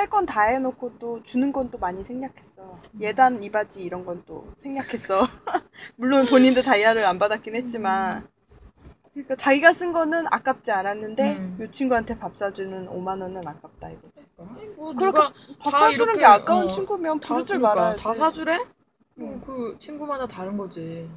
[0.00, 2.78] 할 건 다 해놓고 또 주는 건 또 많이 생략했어.
[3.00, 5.20] 예단 이바지 이런 건 또 생략했어.
[5.96, 8.26] 물론 본인도 다이아를 안 받았긴 했지만.
[9.12, 11.58] 그러니까 자기가 쓴 거는 아깝지 않았는데 음.
[11.62, 14.24] 이 친구한테 밥 사주는 5만 원은 아깝다 이거지.
[14.76, 18.02] 뭐 누가 밥다 사주는 게 아까운 어, 친구면 다 부를 줄 그러니까, 말아야지.
[18.02, 18.56] 다 사주래?
[18.56, 18.64] 음.
[19.18, 21.08] 음, 그 친구마다 다른 거지.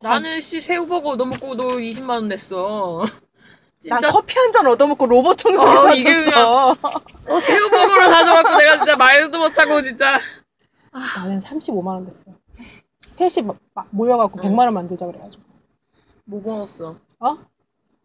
[0.00, 3.04] 나는 씨 새우 버거 얻어먹고 너 20만 원 냈어.
[3.88, 6.70] 난 진짜 커피 한 잔 얻어먹고 로봇 청소기 어, 어, 이게 줬어.
[6.70, 10.18] 어, 새우버거를 사줘갖고 내가 진짜 말도 못하고 진짜.
[11.16, 12.22] 나는 35만 원 됐어.
[13.16, 14.50] 셋이 막- 막 모여갖고 응.
[14.50, 15.42] 100만 원 만들자 그래가지고.
[16.24, 16.96] 뭐 먹었어?
[17.20, 17.36] 어?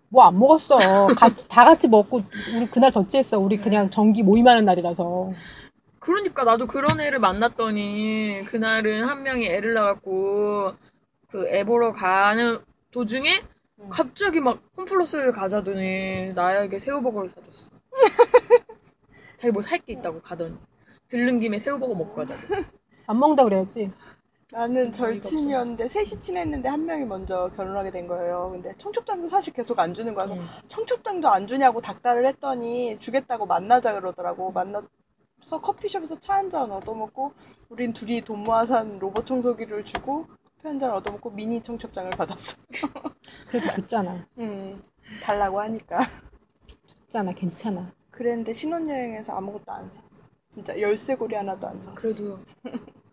[0.09, 1.07] 뭐 안 먹었어.
[1.17, 2.21] 같이, 다 같이 먹고,
[2.55, 3.37] 우리 그날 덧지했어.
[3.39, 5.31] 우리 그냥 정기 모임하는 날이라서.
[5.99, 10.73] 그러니까 나도 그런 애를 만났더니 그날은 한 명이 애를 낳았고
[11.29, 12.59] 그 애 보러 가는
[12.91, 13.41] 도중에
[13.79, 13.89] 음.
[13.89, 17.71] 갑자기 막 홈플러스를 가자더니 나에게 새우버거를 사줬어.
[19.37, 20.57] 자기 뭐 살 게 있다고 가더니
[21.09, 22.41] 들른 김에 새우버거 먹고 가자고.
[23.07, 23.91] 안 먹는다 그래야지.
[24.51, 28.49] 나는 음, 절친이었는데 셋이 친했는데 한 명이 먼저 결혼하게 된 거예요.
[28.51, 30.27] 근데 청첩장도 사실 계속 안 주는 거야.
[30.31, 30.41] 응.
[30.69, 34.51] 청첩장도 안 주냐고 닥달을 했더니 주겠다고 만나자 그러더라고.
[34.53, 34.87] 만나서
[35.61, 37.33] 커피숍에서 차 한 잔 얻어먹고
[37.69, 40.25] 우린 둘이 돈 모아 산 로봇 청소기를 주고
[40.61, 42.57] 잔 얻어먹고 미니 청첩장을 받았어.
[43.49, 44.25] 그래도 줬잖아.
[44.39, 44.81] 음,
[45.21, 45.99] 달라고 하니까.
[47.03, 47.33] 줬잖아.
[47.33, 47.91] 괜찮아.
[48.11, 50.07] 그랬는데 신혼여행에서 아무것도 안 샀어.
[50.51, 51.95] 진짜 열쇠고리 하나도 안 샀어.
[51.95, 52.39] 그래도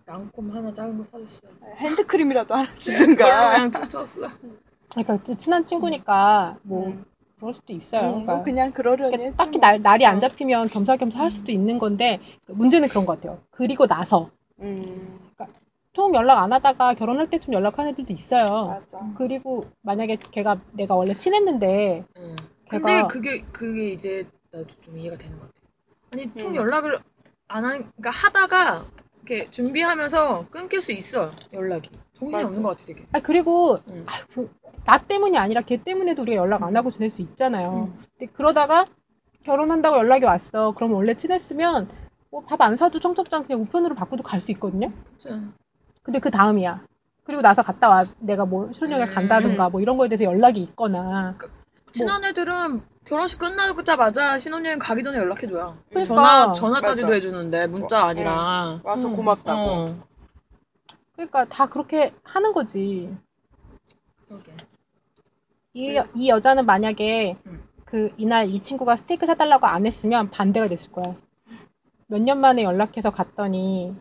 [0.06, 1.52] 랑콤 하나 작은 거 사줬어요.
[1.76, 3.52] 핸드크림이라도 하나 그걸로 주든가.
[3.54, 4.28] 그냥 퉁쳤어.
[4.90, 7.04] 그러니까 친한 친구니까 뭐 음.
[7.36, 8.00] 그럴 수도 있어요.
[8.02, 9.60] 음, 그러니까 뭐 그냥 그러려니 그러니까 딱히 뭐.
[9.60, 10.20] 날, 날이 안 어.
[10.20, 13.40] 잡히면 겸사겸사 할 수도 있는 건데 문제는 그런 것 같아요.
[13.50, 14.30] 그리고 나서
[14.60, 15.18] 음,
[15.94, 18.66] 통 연락 안 하다가 결혼할 때쯤 연락하는 애들도 있어요.
[18.66, 19.00] 맞아.
[19.16, 22.36] 그리고 만약에 걔가 내가 원래 친했는데 응.
[22.68, 25.60] 걔가- 근데 그게 그게 이제 나도 좀 이해가 되는 것 같아.
[26.12, 26.56] 아니 통 음.
[26.56, 26.98] 연락을
[27.48, 28.84] 안 하, 그러니까 하다가
[29.24, 31.90] 이렇게 준비하면서 끊길 수 있어 연락이.
[32.14, 32.46] 정신이 맞아.
[32.46, 33.04] 없는 것 같아 되게.
[33.12, 34.04] 아 그리고 응.
[34.08, 34.52] 아, 그,
[34.84, 37.88] 나 때문이 아니라 걔 때문에도 우리가 연락 안 하고 지낼 수 있잖아요.
[37.92, 38.04] 응.
[38.18, 38.84] 근데 그러다가
[39.44, 40.72] 결혼한다고 연락이 왔어.
[40.72, 41.88] 그럼 원래 친했으면
[42.30, 44.90] 뭐 밥 안 사도 청첩장 그냥 우편으로 받고도 갈 수 있거든요.
[45.12, 45.38] 그쵸.
[46.04, 46.84] 근데 그 다음이야.
[47.24, 49.14] 그리고 나서 갔다 와 내가 뭐 신혼여행 음.
[49.14, 51.36] 간다든가 뭐 이런 거에 대해서 연락이 있거나
[51.92, 55.78] 친한 애들은 결혼식 끝나자마자 신혼여행 가기 전에 연락해줘요.
[55.90, 56.14] 그러니까.
[56.14, 57.14] 전화, 전화까지도 맞아.
[57.14, 58.80] 해주는데, 문자 아니라.
[58.82, 59.16] 와서 음.
[59.16, 59.60] 고맙다고.
[59.60, 60.04] 어.
[61.14, 63.14] 그러니까 다 그렇게 하는 거지.
[64.28, 64.52] 그러게.
[65.74, 67.62] 이, 이 여자는 만약에 음.
[67.84, 71.14] 그 이날 이 친구가 스테이크 사달라고 안 했으면 반대가 됐을 거야.
[72.06, 73.94] 몇 년 만에 연락해서 갔더니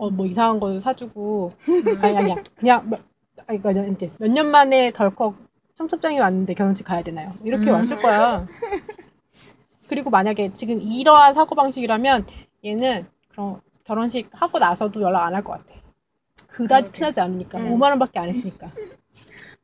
[0.00, 1.52] 어 뭐 이상한 거 사주고
[2.00, 3.00] 아니 아니야 그냥 몇,
[3.46, 5.36] 아니 그러니까 이제 몇 년 만에 덜컥
[5.76, 7.34] 청첩장이 왔는데 결혼식 가야 되나요?
[7.44, 7.74] 이렇게 음.
[7.74, 8.46] 왔을 거야.
[9.88, 12.26] 그리고 만약에 지금 이러한 사고 방식이라면
[12.64, 15.74] 얘는 그런 결혼식 하고 나서도 연락 안 할 것 같아.
[16.48, 16.90] 그다지 그러게.
[16.90, 17.74] 친하지 않으니까 음.
[17.74, 18.70] 5만 원밖에 안 했으니까.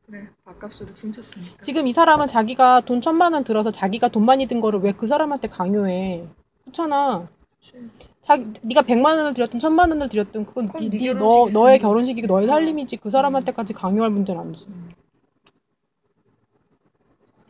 [0.07, 1.63] 그래, 밥값으로 퉁쳤으니까.
[1.63, 5.07] 지금 이 사람은 자기가 돈 천만 원 들어서 자기가 돈 많이 든 거를 왜 그
[5.07, 6.27] 사람한테 강요해?
[6.65, 7.29] 그렇잖아.
[7.61, 7.89] 그치.
[8.27, 11.49] 자기 네가 100만 원을 들였든 천만 원을 들였든 그건 네, 네 네, 너.
[11.49, 12.51] 너의 결혼식이고 너의 음.
[12.51, 14.67] 살림이지 그 사람한테까지 강요할 문제는 아니지.
[14.67, 14.91] 음.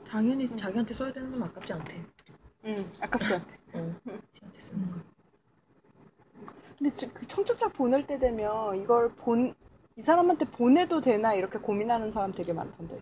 [0.07, 2.05] 당연히 자기한테 써야 되는 건 아깝지 않대.
[2.67, 3.57] 응, 아깝지 않대.
[3.73, 3.95] 어,
[4.31, 4.99] 지한테 쓰는 거.
[6.79, 9.55] 근데 저- 그 청첩장 보낼 때 되면 이걸 본,
[9.97, 13.01] 이 사람한테 보내도 되나 이렇게 고민하는 사람 되게 많던데.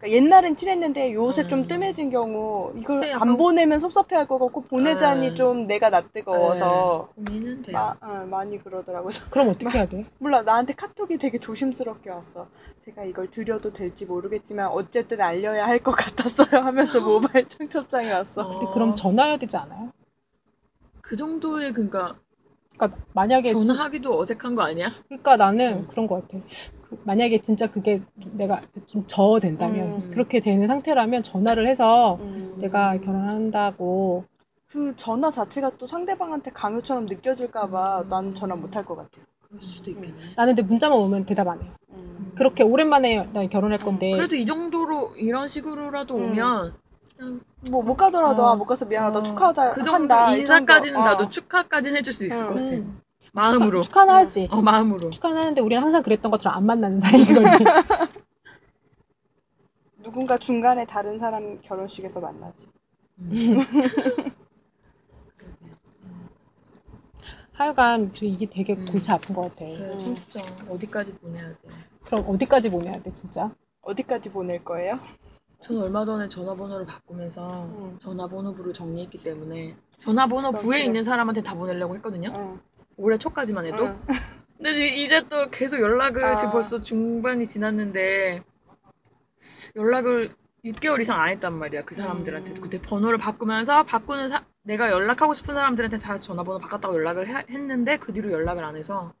[0.00, 1.66] 그러니까 옛날엔 친했는데 요새 좀 음.
[1.66, 5.34] 뜸해진 경우 이걸 근데 안 보내면 섭섭해할 것 같고 보내자니 음.
[5.34, 7.76] 좀 내가 낯뜨거워서 고민은 돼요.
[7.76, 9.10] 마- 어, 많이 그러더라고요.
[9.30, 10.06] 그럼 어떻게 해야 돼?
[10.18, 12.48] 몰라 나한테 카톡이 되게 조심스럽게 왔어.
[12.82, 18.48] 제가 이걸 드려도 될지 모르겠지만 어쨌든 알려야 할 것 같았어요 하면서 모바일 청첩장이 왔어.
[18.48, 19.92] 근데 어, 그럼 전화해야 되지 않아요?
[21.02, 22.16] 그 정도의 그러니까
[22.80, 24.92] 그러니까 만약에 진- 전화하기도 어색한 거 아니야?
[25.08, 25.86] 그러니까 나는 음.
[25.88, 26.42] 그런 것 같아.
[26.88, 28.00] 그 만약에 진짜 그게
[28.32, 30.10] 내가 좀 저된다면 음.
[30.12, 32.54] 그렇게 되는 상태라면 전화를 해서 음.
[32.58, 34.24] 내가 결혼한다고
[34.66, 38.08] 그 전화 자체가 또 상대방한테 강요처럼 느껴질까봐 음.
[38.08, 39.10] 난 전화 못 할 것 같아.
[39.46, 40.16] 그럴 수도 있겠네.
[40.36, 41.70] 나는 근데 문자만 오면 대답 안 해요.
[41.92, 42.32] 음.
[42.34, 46.30] 그렇게 오랜만에 나 결혼할 음, 건데 그래도 이 정도로 이런 식으로라도 음.
[46.30, 46.74] 오면
[47.70, 48.50] 뭐 못 가더라도 어.
[48.50, 51.08] 아, 못 가서 미안하다 어, 축하하다 그 정도 한다 이 인사까지는 정도.
[51.08, 51.12] 어.
[51.12, 52.48] 나도 축하까지는 해줄 수 있을 음.
[52.48, 52.66] 것 같아.
[52.70, 53.00] 음.
[53.32, 53.82] 마음으로.
[53.82, 54.48] 축하, 는 하지.
[54.50, 55.10] 어 마음으로.
[55.10, 57.64] 축하는 하는데 우리는 항상 그랬던 것처럼 안 만나는 사이인 거지.
[60.02, 62.66] 누군가 중간에 다른 사람 결혼식에서 만나지.
[63.18, 63.58] 음.
[67.52, 68.86] 하여간 저 이게 되게 음.
[68.86, 69.56] 골치 아픈 것 같아.
[69.66, 70.00] 그래, 음.
[70.00, 71.58] 청첩장 어디까지 보내야 돼?
[72.04, 73.54] 그럼 어디까지 보내야 돼 진짜?
[73.82, 74.98] 어디까지 보낼 거예요?
[75.62, 77.96] 저는 얼마 전에 전화번호를 바꾸면서 음.
[77.98, 80.84] 전화번호부를 정리했기 때문에 전화번호 부에 그래.
[80.84, 82.32] 있는 사람한테 다 보내려고 했거든요.
[82.34, 82.60] 응.
[82.96, 83.84] 올해 초까지만 해도.
[83.86, 84.00] 응.
[84.56, 86.36] 근데 지- 이제 또 계속 연락을 아.
[86.36, 88.42] 지금 벌써 중반이 지났는데
[89.76, 90.34] 연락을
[90.64, 92.60] 6개월 이상 안 했단 말이야 그 사람들한테 음.
[92.60, 97.96] 그때 번호를 바꾸면서 바꾸는 사- 내가 연락하고 싶은 사람들한테 다 전화번호 바꿨다고 연락을 해- 했는데
[97.98, 99.14] 그 뒤로 연락을 안 해서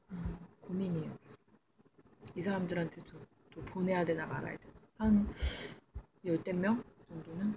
[0.62, 1.10] 고민이에요.
[1.18, 1.36] 그래서
[2.36, 3.06] 이 사람들한테도
[3.54, 5.26] 또 보내야 되나 말아야 되나 한
[6.24, 7.54] 열댓 명 정도는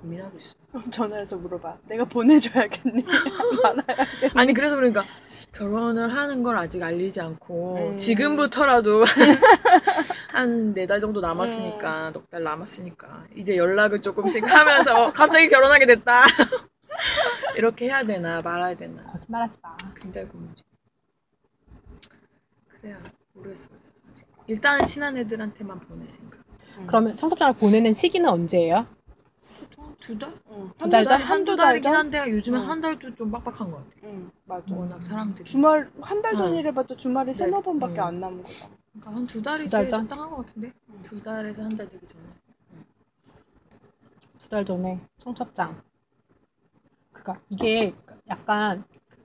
[0.00, 0.54] 고민하고 있어.
[0.72, 1.78] 그럼 전화해서 물어봐.
[1.88, 3.04] 내가 보내줘야겠니?
[3.62, 4.30] 말아야겠니?
[4.34, 5.04] 아니 그래서 그러니까
[5.52, 7.98] 결혼을 하는 걸 아직 알리지 않고 음.
[7.98, 9.04] 지금부터라도
[10.32, 16.22] 한 네 달 정도 남았으니까 넉달 남았으니까 이제 연락을 조금씩 하면서 어, 갑자기 결혼하게 됐다
[17.56, 19.76] 이렇게 해야 되나 말아야 되나 거짓말하지 마.
[19.94, 20.62] 굉장히 고민이지
[22.68, 22.98] 그래야
[23.34, 23.68] 모르겠어
[24.10, 26.40] 아직 일단은 친한 애들한테만 보낼 생각
[26.86, 28.86] 그러면 청첩장을 보내는 시기는 언제예요?
[30.00, 30.32] 두 달?
[30.50, 30.70] 응.
[30.78, 31.20] 두 달 전?
[31.22, 31.94] 한두 달 달이긴 전?
[31.94, 32.68] 한데 요즘에 응.
[32.68, 34.74] 한 달도 좀 빡빡한 것 같아 응, 맞아.
[34.74, 36.38] 워낙 사람들이 주말 한달 응.
[36.38, 37.32] 전이래봐도 주말이 네.
[37.34, 38.06] 세네 번밖에 응.
[38.06, 38.68] 안 남은 거다.
[38.92, 40.00] 그러니까 한 두 달이 두달 제일 전?
[40.08, 42.22] 적당한 것 같은데 두 달에서 한 달 되기 전에
[44.40, 45.80] 두 달 전에 청첩장.
[47.12, 47.94] 그니까 이게
[48.28, 48.84] 약간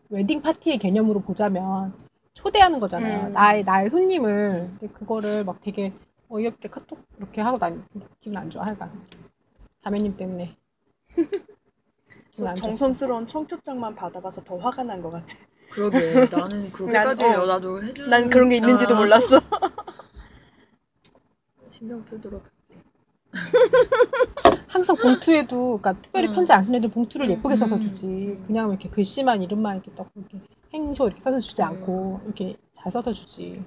[0.09, 1.93] 웨딩 파티의 개념으로 보자면
[2.33, 3.27] 초대하는 거잖아요.
[3.29, 3.33] 음.
[3.33, 5.91] 나의 나의 손님을 근데 그거를 막 되게
[6.29, 7.81] 어이없게 카톡 이렇게 하고 다니
[8.21, 9.05] 기분 안 좋아 하여간
[9.83, 10.55] 자매님 때문에
[11.15, 11.29] 기분
[12.33, 12.57] 저안 좋아.
[12.67, 15.35] 정성스러운 청첩장만 받아봐서 더 화가 난 것 같아.
[15.71, 17.45] 그러게 나는 그렇게까지 난, 어.
[17.45, 19.41] 나도 해주는 난 그런 게 있는지도 아, 몰랐어.
[21.67, 22.57] 신경 쓰도록 할게
[24.67, 26.35] 항상 봉투에도 그러니까 특별히 음.
[26.35, 28.43] 편지 안 쓰는 애들 봉투를 음, 예쁘게 써서 음, 주지 음.
[28.47, 30.39] 그냥 이렇게 글씨만 이름만 이렇게 딱 이렇게
[30.73, 31.67] 행쇼 이렇게 써서 주지 음.
[31.67, 33.63] 않고 이렇게 잘 써서 주지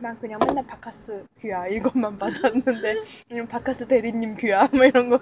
[0.00, 5.20] 난 그냥 맨날 바카스 귀야 이것만 받았는데 아니면 바카스 대리님 귀야 뭐 이런 거.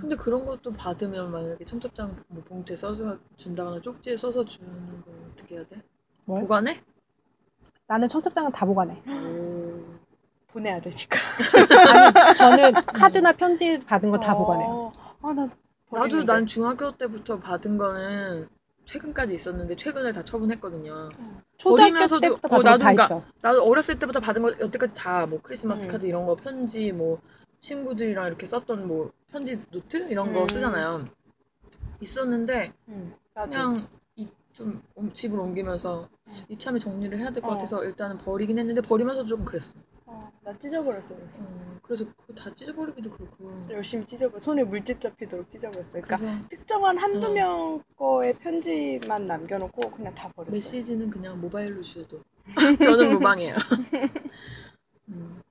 [0.00, 5.56] 근데 그런 것도 받으면 만약에 청첩장 뭐 봉투에 써서 준다거나 쪽지에 써서 주는 거 어떻게
[5.56, 5.82] 해야 돼?
[6.24, 6.42] 뭘?
[6.42, 6.82] 보관해?
[7.86, 9.80] 나는 청첩장은 다 보관해 오.
[10.48, 11.18] 보내야 되니까.
[12.28, 15.54] 아니 저는 카드나 편지 받은 거 다 어, 보관해요 아, 난 나도
[15.90, 16.32] 버리는데.
[16.32, 18.48] 난 중학교 때부터 받은 거는
[18.86, 21.10] 최근까지 있었는데 최근에 다 처분했거든요.
[21.58, 23.24] 초등학교 때부터 어, 받은 나도 거다 그러니까 있어.
[23.42, 25.92] 나도 어렸을 때부터 받은 거 여태까지 다 뭐 크리스마스 음.
[25.92, 27.20] 카드 이런 거 편지 뭐
[27.60, 30.48] 친구들이랑 이렇게 썼던 뭐 편지 노트 이런 거 음.
[30.48, 31.08] 쓰잖아요.
[32.00, 33.50] 있었는데 응, 나도.
[33.50, 36.08] 그냥 이, 좀 옮- 집을 옮기면서
[36.48, 37.54] 이참에 정리를 해야 될것 어.
[37.54, 39.74] 같아서 일단은 버리긴 했는데 버리면서 좀 그랬어.
[40.46, 41.42] 어, 나 찢어버렸어 그래서.
[41.42, 43.58] 어, 그래서 그거 다 찢어버리기도 그렇고.
[43.70, 44.38] 열심히 찢어버려.
[44.38, 46.02] 손에 물집 잡히도록 찢어버렸어요.
[46.02, 47.30] 그러니까 그래서 특정한 한두 어.
[47.30, 50.52] 명 거의 편지만 남겨놓고 그냥 다 버렸어요.
[50.54, 52.20] 메시지는 그냥 모바일로 주셔도
[52.82, 53.56] 저는 무방해요.
[55.08, 55.42] 음.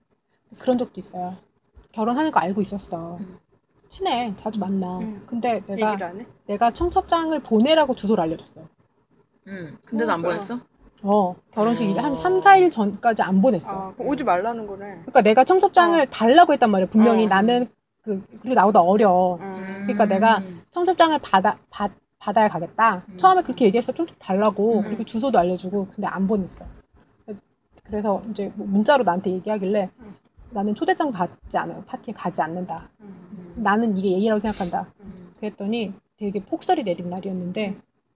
[0.59, 1.35] 그런 적도 있어요.
[1.91, 3.17] 결혼하는 거 알고 있었어.
[3.17, 3.37] 음.
[3.89, 4.33] 친해.
[4.37, 4.99] 자주 만나.
[4.99, 5.23] 음.
[5.27, 6.25] 근데 내가 안 해?
[6.47, 8.67] 내가 청첩장을 보내라고 주소를 알려줬어.
[9.47, 9.77] 음.
[9.85, 10.59] 근데도 안 어, 보냈어?
[11.05, 12.01] 어, 결혼식 어.
[12.01, 13.69] 한 3, 4일 전까지 안 보냈어.
[13.69, 14.85] 아, 그럼 오지 말라는 거네.
[15.01, 16.05] 그러니까 내가 청첩장을 어.
[16.05, 16.89] 달라고 했단 말이야.
[16.89, 17.27] 분명히 어.
[17.27, 17.67] 나는
[18.01, 19.37] 그 그리고 나보다 어려.
[19.39, 19.83] 음.
[19.83, 20.41] 그러니까 내가
[20.71, 23.03] 청첩장을 받아 받 받아야 가겠다.
[23.07, 23.17] 음.
[23.17, 23.91] 처음에 그렇게 얘기했어.
[23.91, 24.79] 청첩 달라고.
[24.79, 24.83] 음.
[24.83, 26.65] 그리고 주소도 알려주고 근데 안 보냈어.
[27.83, 30.15] 그래서 이제 뭐 문자로 나한테 얘기하길래 음.
[30.49, 31.83] 나는 초대장 받지 않아요.
[31.85, 32.89] 파티에 가지 않는다.
[33.01, 33.53] 음.
[33.57, 34.91] 나는 이게 예의라고 생각한다.
[35.01, 35.33] 음.
[35.39, 37.75] 그랬더니 되게 폭설이 내린 날이었는데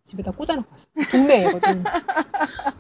[0.09, 0.85] 집에다 꽂아놓고 왔어.
[1.11, 1.83] 동네이거든.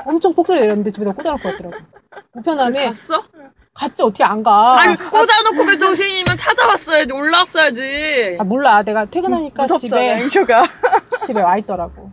[0.05, 1.85] 엄청 폭설이 내렸는데 집에다 꽂아놓고 왔더라고.
[2.33, 3.23] 우편함에 갔어?
[3.73, 4.79] 갔지 어떻게 안 가?
[4.79, 8.37] 아니 꽂아놓고 갈 정신이면 찾아왔어야지 올라왔어야지.
[8.39, 8.81] 아 몰라.
[8.81, 10.63] 내가 퇴근하니까 무섭잖아, 집에 행쇼가.
[11.27, 12.11] 집에 와 있더라고.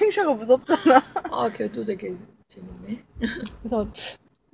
[0.00, 1.02] 행쇼가 무섭잖아.
[1.32, 2.14] 아 걔도 되게
[2.48, 3.02] 재밌네.
[3.62, 3.88] 그래서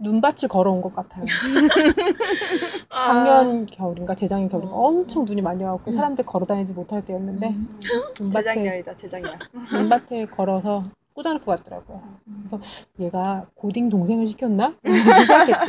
[0.00, 1.24] 눈밭을 걸어온 것 같아요.
[2.88, 3.02] 아.
[3.02, 4.86] 작년 겨울인가 재작년 겨울인가 어.
[4.86, 5.96] 엄청 눈이 많이 와갖고 음.
[5.96, 7.78] 사람들 걸어다니지 못할 때였는데 음.
[8.18, 9.38] 눈밭에 재작년이다, 재작년.
[9.72, 10.84] 눈밭에 걸어서
[11.14, 12.02] 꽂아놓고 갔더라고요.
[12.28, 12.48] 음.
[12.50, 14.74] 그래서 얘가 고딩 동생을 시켰나?
[14.82, 15.66] 생각했지.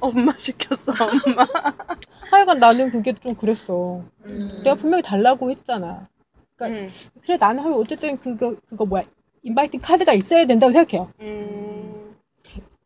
[0.00, 0.92] 엄마 시켰어,
[1.26, 1.46] 엄마.
[2.30, 4.02] 하여간 나는 그게 좀 그랬어.
[4.26, 4.60] 음.
[4.62, 6.08] 내가 분명히 달라고 했잖아.
[6.56, 6.88] 그러니까 음.
[7.22, 9.04] 그래 나는 하여 어쨌든 그거 그거 뭐야
[9.42, 11.10] 인바이팅 카드가 있어야 된다고 생각해요.
[11.20, 11.87] 음.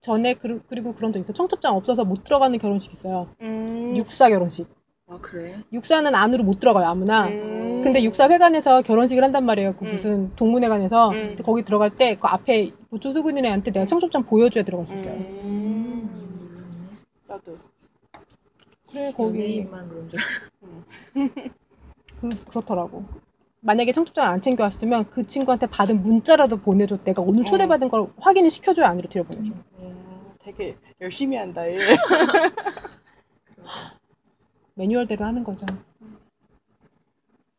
[0.03, 1.33] 전에 그, 그리고 그런 적 있어.
[1.33, 3.29] 청첩장 없어서 못 들어가는 결혼식 있어요.
[3.41, 3.95] 음.
[3.97, 4.67] 육사 결혼식.
[5.07, 5.63] 아 그래?
[5.73, 7.29] 육사는 안으로 못 들어가요 아무나.
[7.29, 7.83] 음.
[7.85, 9.77] 근데 육사 회관에서 결혼식을 한단 말이에요.
[9.77, 9.93] 그 음.
[9.93, 11.23] 무슨 동문회관에서 음.
[11.23, 13.87] 근데 거기 들어갈 때 그 앞에 보초 수근이 애한테 내가 음.
[13.87, 15.15] 청첩장 보여줘야 들어갈 수 있어요.
[15.15, 16.11] 음.
[17.29, 17.57] 나도.
[18.91, 20.21] 그래 거기 연예인만 그런 줄.
[22.21, 23.05] 그 그렇더라고.
[23.65, 26.99] 만약에 청첩장 안 챙겨왔으면 그 친구한테 받은 문자라도 보내줘.
[27.05, 27.45] 내가 오늘 어.
[27.45, 29.53] 초대받은 걸 확인을 시켜줘야 안으로 들여보내줘.
[29.79, 31.79] 음, 되게 열심히 한다, 얘.
[34.75, 35.65] 매뉴얼대로 하는 거죠.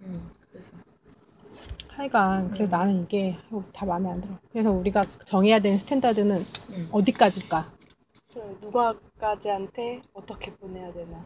[0.02, 0.74] 음 그래서
[1.88, 2.70] 하여간 그래 음.
[2.70, 3.38] 나는 이게
[3.72, 4.34] 다 마음에 안 들어.
[4.52, 6.90] 그래서 우리가 정해야 되는 standard는 음.
[6.92, 7.72] 어디까지일까?
[8.34, 11.26] 저 누가까지한테 어떻게 보내야 되나.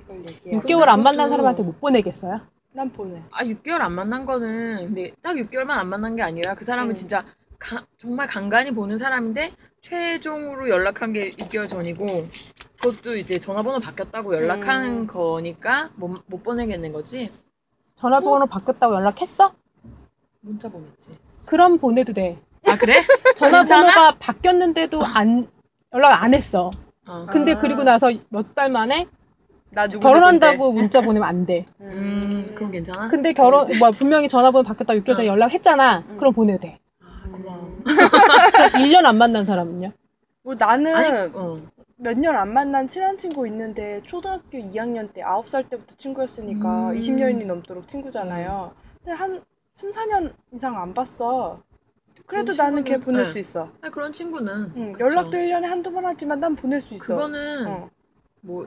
[0.00, 0.58] 이걸 얘기해.
[0.58, 2.40] 6개월 안 만난 사람한테 못 보내겠어요?
[2.74, 3.22] 난 보내.
[3.32, 6.94] 아 6개월 안 만난 거는 근데 딱 6개월만 안 만난 게 아니라 그 사람은 음.
[6.94, 7.24] 진짜
[7.58, 9.52] 가- 정말 간간히 보는 사람인데
[9.82, 12.06] 최종으로 연락한 게 6개월 전이고
[12.80, 15.06] 그것도 이제 전화번호 바뀌었다고 연락한 음.
[15.06, 17.30] 거니까 못, 못 보내겠는 거지
[17.96, 19.52] 전화번호 바뀌었다고 연락했어?
[20.40, 21.16] 문자 보냈지
[21.46, 22.38] 그럼 보내도 돼.
[22.66, 22.94] 아 그래?
[23.36, 25.48] 전화번호가 바뀌었는데도 안
[25.92, 26.70] 연락 안 했어.
[27.06, 27.26] 어.
[27.30, 27.58] 근데 아.
[27.58, 29.06] 그리고 나서 몇 달 만에
[29.72, 31.64] 나 누구 결혼한다고 문자 보내면 안 돼.
[31.80, 33.08] 음 그럼 괜찮아?
[33.08, 35.32] 근데 결혼 뭐 분명히 전화번호 바뀌었다고 6개월 전에 어.
[35.32, 36.04] 연락했잖아.
[36.08, 36.16] 음.
[36.18, 36.78] 그럼 보내도 돼.
[37.00, 37.78] 아 고마워
[38.76, 39.92] 1년 안 만난 사람은요?
[40.42, 41.58] 뭐 나는 아니 어.
[41.96, 46.94] 몇년 안 만난 친한 친구 있는데 초등학교 2학년 때 9살 때부터 친구였으니까 음.
[46.94, 48.72] 20년이 넘도록 친구잖아요.
[48.98, 49.42] 근데 한
[49.74, 51.60] 3, 4년 이상 안 봤어.
[52.26, 53.30] 그래도 나는 걔 보낼 네.
[53.30, 53.70] 수 있어.
[53.80, 54.92] 아니, 그런 친구는 응.
[54.98, 57.04] 연락도 1년에 한두 번 하지만 난 보낼 수 있어.
[57.04, 57.90] 그거는 어.
[58.42, 58.66] 뭐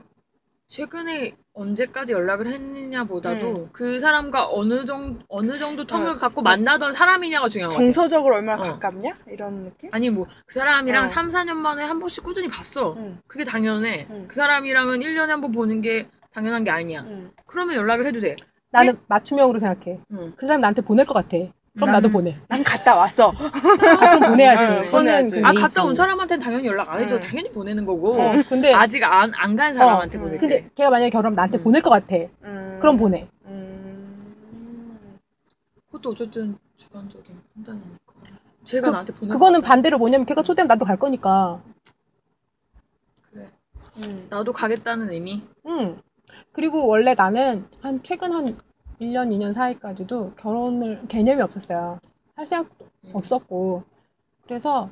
[0.68, 3.68] 최근에 언제까지 연락을 했느냐보다도 음.
[3.72, 6.18] 그 사람과 어느 정도 어느 정도 텀을 어.
[6.18, 7.84] 갖고 만나던 사람이냐가 중요한 거지.
[7.92, 8.72] 정서적으로 얼마나 어.
[8.72, 9.14] 가깝냐?
[9.28, 9.90] 이런 느낌?
[9.92, 11.08] 아니 뭐 그 사람이랑 어.
[11.08, 12.94] 3, 4년 만에 한 번씩 꾸준히 봤어.
[12.96, 13.18] 응.
[13.28, 14.06] 그게 당연해.
[14.10, 14.24] 응.
[14.28, 17.02] 그 사람이랑은 1년에 한 번 보는 게 당연한 게 아니야.
[17.06, 17.30] 응.
[17.46, 18.34] 그러면 연락을 해도 돼.
[18.70, 20.00] 나는 맞춤형으로 생각해.
[20.12, 20.32] 응.
[20.36, 21.36] 그 사람 나한테 보낼 것 같아.
[21.76, 22.34] 그럼 난- 나도 보내.
[22.48, 23.28] 난 갔다 왔어.
[23.30, 24.62] 아, 그럼 보내야지.
[24.72, 25.40] 응, 그거는 보내야지.
[25.42, 25.52] 그 아.
[25.52, 27.20] 갔다 온 사람한테는 당연히 연락 안 해도 응.
[27.20, 30.38] 당연히 보내는 거고 어, 근데 아직 안 안 간 사람한테 어, 보낼게.
[30.40, 31.62] 근데 걔가 만약에 결혼하면 나한테 음.
[31.64, 32.16] 보낼 것 같아.
[32.44, 32.78] 음.
[32.80, 33.28] 그럼 보내.
[33.44, 35.18] 음.
[35.86, 37.96] 그것도 어쨌든 주관적인 판단이니까.
[38.64, 39.60] 제가 그- 나한테 보낼 그거는.
[39.60, 41.60] 반대로 뭐냐면 걔가 초대하면 나도 갈 거니까.
[43.30, 43.48] 그래.
[43.98, 44.26] 음.
[44.30, 45.42] 나도 가겠다는 의미.
[45.66, 46.00] 응.
[46.52, 48.56] 그리고 원래 나는 한 최근 한
[49.00, 51.98] 1년, 2년 사이까지도 결혼을 개념이 없었어요.
[52.34, 53.10] 할 생각도 음.
[53.14, 53.82] 없었고.
[54.46, 54.90] 그래서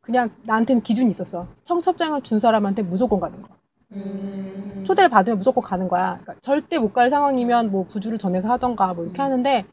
[0.00, 1.46] 그냥 나한테는 기준이 있었어.
[1.64, 3.48] 청첩장을 준 사람한테 무조건 가는 거.
[3.92, 4.82] 음.
[4.86, 6.18] 초대를 받으면 무조건 가는 거야.
[6.20, 9.24] 그러니까 절대 못 갈 상황이면 뭐 부주를 전해서 하던가 뭐 이렇게 음.
[9.24, 9.64] 하는데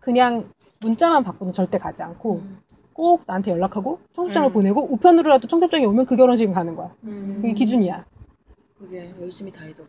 [0.00, 0.50] 그냥
[0.80, 2.58] 문자만 받고는 절대 가지 않고 음.
[2.92, 4.52] 꼭 나한테 연락하고 청첩장을 음.
[4.52, 6.92] 보내고 우편으로라도 청첩장이 오면 그 결혼식은 가는 거야.
[7.04, 7.38] 음.
[7.42, 8.04] 그게 기준이야.
[8.78, 9.88] 그게 열심히 다니더라.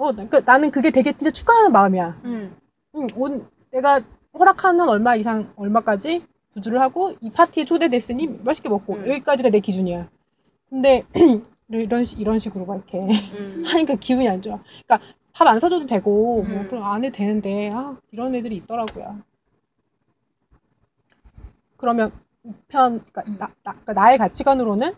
[0.00, 2.20] 어, 그 나는 그게 되게 진짜 축하하는 마음이야.
[2.24, 2.56] 음.
[2.96, 4.00] 응, 온, 내가
[4.32, 6.24] 허락하는 얼마 이상, 얼마까지
[6.54, 9.08] 부주를 하고 이 파티에 초대됐으니 맛있게 먹고 음.
[9.08, 10.08] 여기까지가 내 기준이야.
[10.70, 11.04] 근데
[11.68, 13.62] 이런 시- 이런 식으로 막 이렇게 음.
[13.66, 14.58] 하니까 기분이 안 좋아.
[14.86, 16.66] 그러니까 밥 안 사줘도 되고 뭐 음.
[16.68, 19.18] 그럼 안 해도 되는데 아 이런 애들이 있더라고요.
[21.76, 22.10] 그러면
[22.42, 23.36] 우편, 그러니까 음.
[23.38, 24.92] 나, 나, 그러니까 나의 가치관으로는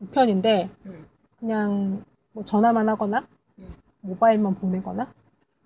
[0.00, 1.06] 우편인데 음.
[1.38, 3.37] 그냥 뭐 전화만 하거나 음.
[4.00, 5.12] 모바일만 보내거나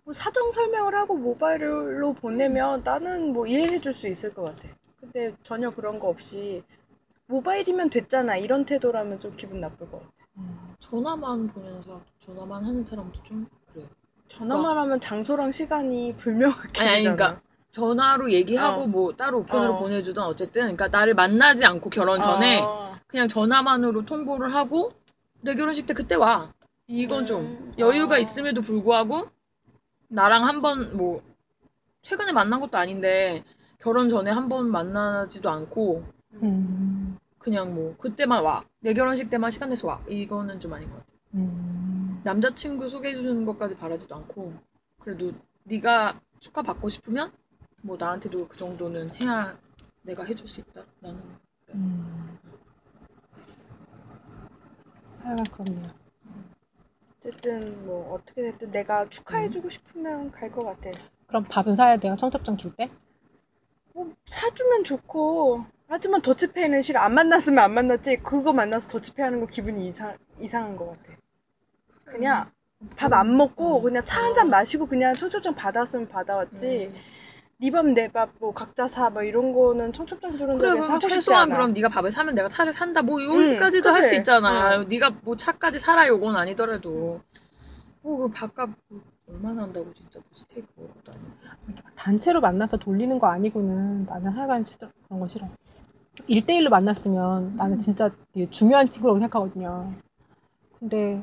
[0.05, 4.68] 뭐 사정 설명을 하고 모바일로 보내면 나는 뭐 이해해 줄 수 있을 것 같아.
[5.01, 6.62] 근데 전혀 그런 거 없이
[7.26, 8.37] 모바일이면 됐잖아.
[8.37, 10.11] 이런 태도라면 좀 기분 나쁠 것 같아.
[10.80, 13.87] 전화만 보내는 사람, 전화만 하는 사람도 좀 그래요.
[14.28, 16.91] 전화만 하면 장소랑 시간이 불명확해지잖아.
[16.91, 18.87] 아니, 아니, 그러니까 전화로 얘기하고 어.
[18.87, 19.78] 뭐 따로 우편으로 어.
[19.78, 22.97] 보내주든 어쨌든 그러니까 나를 만나지 않고 결혼 전에 어.
[23.07, 24.91] 그냥 전화만으로 통보를 하고
[25.43, 26.53] 내 결혼식 때 그때 와.
[26.87, 27.74] 이건 좀 음.
[27.78, 28.18] 여유가 아.
[28.18, 29.30] 있음에도 불구하고
[30.09, 31.22] 나랑 한번 뭐
[32.03, 33.45] 최근에 만난 것도 아닌데
[33.78, 36.05] 결혼 전에 한 번 만나지도 않고
[36.43, 38.64] 음, 그냥 뭐 그때만 와.
[38.80, 40.03] 내 결혼식 때만 시간 내서 와.
[40.09, 41.12] 이거는 좀 아닌 것 같아.
[41.35, 44.53] 음, 남자친구 소개해 주는 것까지 바라지도 않고
[45.01, 45.33] 그래도
[45.64, 47.33] 네가 축하 받고 싶으면
[47.83, 49.57] 뭐 나한테도 그 정도는 해야
[50.03, 50.83] 내가 해줄 수 있다.
[51.01, 51.20] 나는
[51.74, 52.39] 음.
[55.22, 56.01] 하여간 그렇네요.
[57.24, 60.90] 어쨌든 뭐 어떻게 됐든 내가 축하해주고 싶으면 갈 것 같아.
[61.28, 62.16] 그럼 밥은 사야 돼요?
[62.18, 62.90] 청첩장 줄 때?
[63.94, 67.00] 뭐 사주면 좋고 하지만 더치페이는 싫어.
[67.00, 68.16] 안 만났으면 안 만났지.
[68.18, 71.14] 그거 만나서 더치페이 하는 거 기분이 이상 이상한 것 같아.
[72.04, 72.50] 그냥
[72.96, 73.82] 밥 안 먹고 음.
[73.84, 76.92] 그냥 차 한 잔 마시고 그냥 청첩장 받았으면 받아왔지.
[77.62, 77.94] 음.
[77.94, 81.54] 네밥내밥뭐 각자 사 뭐 이런 거는 청첩장 주는 그래 그럼 하고 싶지 최소한 않아.
[81.56, 84.16] 그럼 네가 밥을 사면 내가 차를 산다 뭐 응, 여기까지도 할수 그치?
[84.18, 84.78] 있잖아.
[84.80, 84.88] 응.
[84.88, 87.20] 네가 뭐 차까지 사라 요건 아니더라도
[88.02, 91.28] 뭐그 밥값 뭐 얼마나 한다고 진짜 뭐 스테이크 먹을 것도 아니고.
[91.68, 94.88] 이렇게 막 단체로 만나서 돌리는 거 아니고는 나는 하여간 싫어.
[95.06, 95.48] 그런 거 싫어.
[96.28, 98.10] 1대1로 만났으면 나는 진짜
[98.50, 99.90] 중요한 친구라고 생각하거든요.
[100.78, 101.22] 근데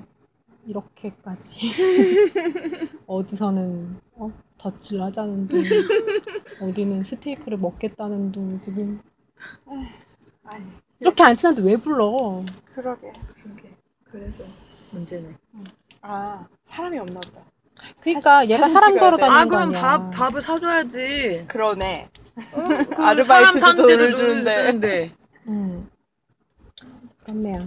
[0.66, 1.60] 이렇게까지
[3.08, 4.32] 어디서는 어?
[4.60, 5.62] 덧칠 하자는 둥
[6.62, 9.02] 어디는 스테이크를 먹겠다는 둥 지금
[10.44, 10.66] 아니
[11.00, 12.44] 이렇게 안 친한데 왜 불러?
[12.66, 13.14] 그러게.
[13.42, 13.76] 그러게.
[14.04, 14.44] 그래서
[14.94, 15.34] 문제네.
[16.02, 17.42] 아 사람이 없나 보다.
[18.02, 19.22] 그러니까 얘가 사진 사람 걸어 돼.
[19.22, 19.72] 다니는 아거 그럼.
[19.74, 21.46] 밥 밥을 사줘야지.
[21.48, 22.10] 그러네.
[22.52, 22.64] 어?
[22.96, 24.52] 그 아르바이트도 사람 사는 돈을 주는데.
[24.52, 25.12] 쓰는데.
[25.48, 25.90] 음.
[27.24, 27.60] 그렇네요.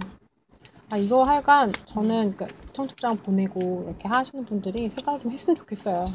[0.91, 6.05] 아, 이거 하여간 저는 그 청첩장 보내고 이렇게 하시는 분들이 생각을 좀 했으면 좋겠어요.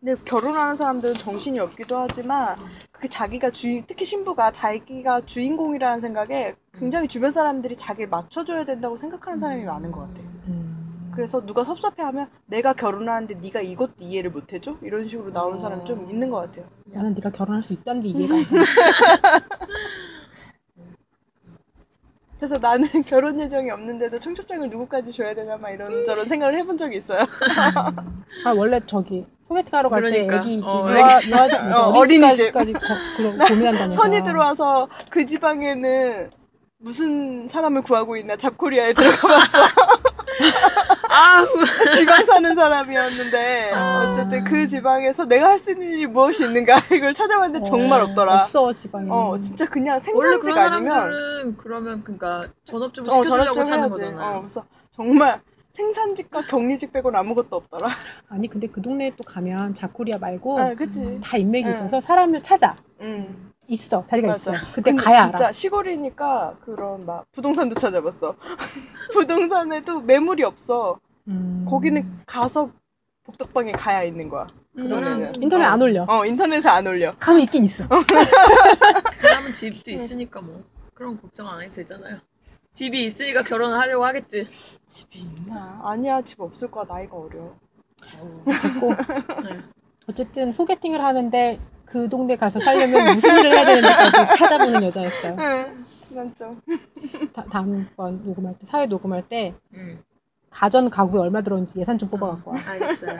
[0.00, 2.56] 근데 결혼하는 사람들은 정신이 없기도 하지만
[2.92, 9.38] 그게 자기가 주인 특히 신부가 자기가 주인공이라는 생각에 굉장히 주변 사람들이 자기를 맞춰줘야 된다고 생각하는
[9.38, 10.22] 사람이 많은 것 같아.
[10.48, 11.10] 음.
[11.14, 14.76] 그래서 누가 섭섭해하면 내가 결혼하는데 네가 이것도 이해를 못 해줘?
[14.82, 16.66] 이런 식으로 나오는 사람이 좀 있는 것 같아요.
[16.86, 18.48] 나는 네가 결혼할 수 있다는 게 이해가 안 가.
[22.44, 26.98] 그래서 나는 결혼 예정이 없는데도 청첩장을 누구까지 줘야 되나 막 이런 저런 생각을 해본 적이
[26.98, 27.24] 있어요.
[28.44, 30.40] 아, 원래 저기 소개팅 하러 갈 때 그러니까.
[30.42, 32.74] 애기 어, 유아, 유아, 어, 어린이집까지
[33.16, 33.90] 고민한다면서.
[33.92, 36.30] 선이 들어와서 그 지방에는
[36.80, 39.58] 무슨 사람을 구하고 있나 잡코리아에 들어가 봤어.
[41.14, 41.44] 아
[41.96, 44.02] 지방 사는 사람이었는데 아.
[44.04, 48.42] 어쨌든 그 지방에서 내가 할 수 있는 일이 무엇이 있는가 이걸 찾아봤는데 정말 어, 없더라.
[48.42, 49.08] 없어, 지방에.
[49.10, 54.00] 어 진짜 그냥 생산직 아니면 그러면 그러니까 전업주부 어 시켜주려고 전업 좀 찾는 해야지.
[54.00, 54.36] 거잖아요.
[54.36, 55.40] 어 그래서 정말
[55.70, 57.88] 생산직과 격리직 빼고는 아무것도 없더라.
[58.30, 61.18] 아니, 근데 그 동네에 또 가면 자코리아 말고 아 그치.
[61.22, 61.74] 다 인맥이 응.
[61.74, 62.76] 있어서 사람을 찾아.
[63.00, 63.52] 응.
[63.68, 64.04] 있어.
[64.06, 64.54] 자리가 맞아.
[64.56, 64.66] 있어.
[64.74, 65.52] 그때 가야 진짜 알아.
[65.52, 68.36] 시골이니까 그런 막 부동산도 찾아봤어.
[69.12, 70.98] 부동산에도 매물이 없어.
[71.28, 71.66] 음.
[71.68, 72.70] 거기는 가서
[73.24, 74.46] 복덕방에 가야 있는 거야.
[74.76, 75.32] 그 음.
[75.40, 75.68] 인터넷 어.
[75.68, 76.04] 안 올려.
[76.08, 77.14] 어 인터넷에 안 올려.
[77.18, 77.86] 가면 있긴 있어.
[77.88, 80.62] 그 사람은 집도 있으니까 뭐
[80.92, 82.18] 그런 걱정 안 해도 되잖아요.
[82.74, 84.48] 집이 있으니까 결혼을 하려고 하겠지.
[84.86, 85.80] 집이 있나?
[85.84, 87.54] 아니야 집 없을 거야 나이가 어려.
[88.44, 88.90] 됐고.
[89.42, 89.58] 네.
[90.08, 91.58] 어쨌든 소개팅을 하는데
[91.94, 95.36] 그 동네 가서 살려면 무슨 일을 해야 되는지까지 찾아보는 여자였어요.
[95.38, 95.84] 응.
[96.16, 96.60] 난 좀.
[97.32, 100.02] 다, 다음번 녹음할 때, 사회 녹음할 때 음,
[100.50, 102.56] 가전 가구에 얼마 들었는지 예산 좀 뽑아갖고 와.
[102.66, 103.18] 알겠어요.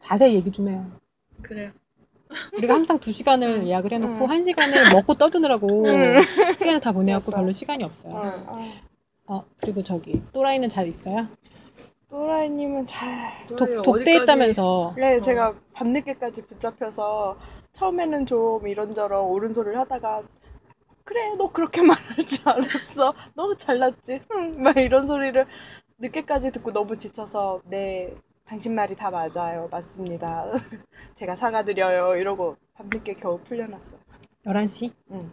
[0.00, 0.90] 자세히 얘기 좀 해요.
[1.40, 1.70] 그래요.
[2.56, 4.28] 우리가 항상 두 시간을 예약을 해놓고 응.
[4.28, 6.20] 한 시간을 먹고 떠드느라고 응.
[6.58, 7.42] 시간을 다 보내갖고 맞아.
[7.42, 8.12] 별로 시간이 없어요.
[8.12, 8.42] 어.
[8.48, 8.72] 아,
[9.28, 11.28] 어, 그리고 저기, 또라이는 잘 있어요?
[12.12, 13.46] 또라이님은 잘.
[13.48, 14.94] 또라이가 독, 독대했다면서.
[14.98, 15.20] 네, 어.
[15.22, 17.38] 제가 밤늦게까지 붙잡혀서
[17.72, 20.22] 처음에는 좀 이런저런 옳은 소리를 하다가
[21.04, 23.14] 그래, 너 그렇게 말할 줄 알았어.
[23.34, 24.20] 너 잘났지.
[24.34, 25.46] 응, 막 이런 소리를
[25.98, 29.68] 늦게까지 듣고 너무 지쳐서 네, 당신 말이 다 맞아요.
[29.70, 30.52] 맞습니다.
[31.16, 32.16] 제가 사과드려요.
[32.16, 33.98] 이러고 밤늦게 겨우 풀려났어요.
[34.44, 34.92] 11시?
[35.12, 35.32] 응.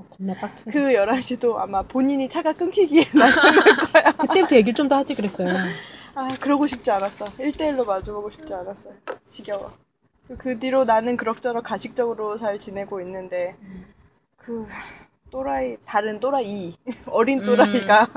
[0.00, 0.34] 어, 겁나.
[0.70, 3.52] 그 11시도 아마 본인이 차가 끊기기에 나갈
[3.92, 4.12] 거야.
[4.12, 5.54] 그때부터 얘기를 좀 더 하지 그랬어요.
[6.14, 7.26] 아, 그러고 싶지 않았어.
[7.26, 8.94] 1대1로 마주보고 싶지 않았어요.
[9.24, 9.72] 지겨워.
[10.26, 13.56] 그- 그 뒤로 나는 그럭저럭 가식적으로 잘 지내고 있는데,
[14.36, 14.66] 그,
[15.30, 16.74] 또라이, 다른 또라이,
[17.10, 17.44] 어린 음.
[17.44, 18.08] 또라이가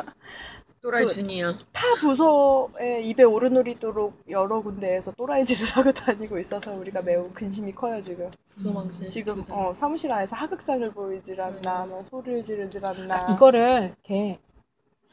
[0.84, 1.54] 또라이 그- 준이야.
[1.72, 8.02] 타 부서에 입에 오르노리도록 여러 군데에서 또라이 짓을 하고 다니고 있어서 우리가 매우 근심이 커요,
[8.02, 8.30] 지금.
[8.50, 9.08] 부서망신.
[9.08, 9.46] 지금.
[9.50, 11.90] 어, 사무실 안에서 하극상을 보이질 않나, 음.
[11.90, 13.34] 뭐 소리를 지르질 않나.
[13.34, 14.40] 이거를 이렇게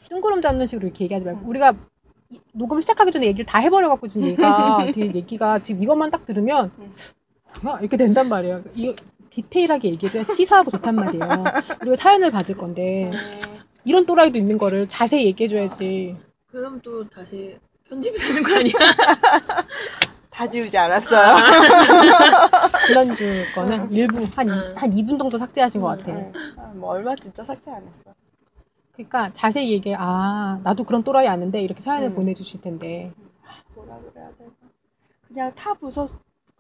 [0.09, 1.75] 뜬구름 잡는 식으로 이렇게 얘기하지 말고 우리가
[2.31, 6.73] 이- 녹음을 시작하기 전에 얘기를 다 해버려갖고 지금 얘가 되게 얘기가 지금 이것만 딱 들으면
[6.79, 6.93] 음.
[7.63, 8.63] 뭐야 이렇게 된단 말이에요.
[8.75, 8.95] 이거
[9.31, 11.23] 디테일하게 얘기해줘야 치사하고 좋단 말이에요.
[11.83, 16.17] 우리가 사연을 받을 건데 음, 이런 또라이도 있는 거를 자세히 얘기해줘야지.
[16.51, 17.59] 그럼 또 다시
[17.89, 18.73] 편집이 되는 거 아니야?
[20.31, 21.37] 다 지우지 않았어요.
[22.87, 24.75] 지난주 거는 일부 한, 이- 음.
[24.77, 26.33] 한 2분 정도 삭제하신 것 음, 같아요.
[26.35, 26.55] 응.
[26.57, 28.15] 아, 뭐 얼마 진짜 삭제 안 했어.
[28.93, 29.97] 그러니까 자세히 얘기해.
[29.99, 32.15] 아 나도 그런 또라이 아는데 이렇게 사연을 음.
[32.15, 33.13] 보내주실 텐데.
[33.75, 34.51] 뭐라 그래야 되나?
[35.29, 36.07] 그냥 타 부서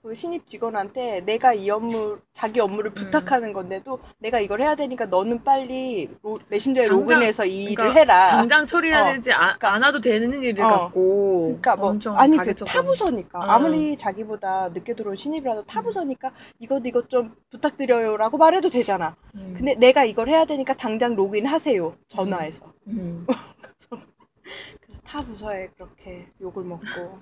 [0.02, 5.44] 그 신입 직원한테 내가 이 업무 자기 업무를 부탁하는 건데도 내가 이걸 해야 되니까 너는
[5.44, 8.30] 빨리 로- 메신저에 당장- 로그인해서 이 일을 그러니까 해라.
[8.30, 9.12] 당장 처리해야 어.
[9.16, 10.68] 되지 아, 안 와도 되는 일을 어.
[10.68, 13.50] 갖고 그러니까 뭐 아니 그 타부서니까 음.
[13.50, 19.16] 아무리 자기보다 늦게 들어온 신입이라도 타부서니까 이것 이것 좀 부탁드려요라고 말해도 되잖아.
[19.34, 19.52] 음.
[19.54, 21.94] 근데 내가 이걸 해야 되니까 당장 로그인 하세요.
[22.08, 22.72] 전화해서.
[22.88, 23.26] 음.
[24.80, 27.20] 그래서 타 부서에 그렇게 욕을 먹고 어,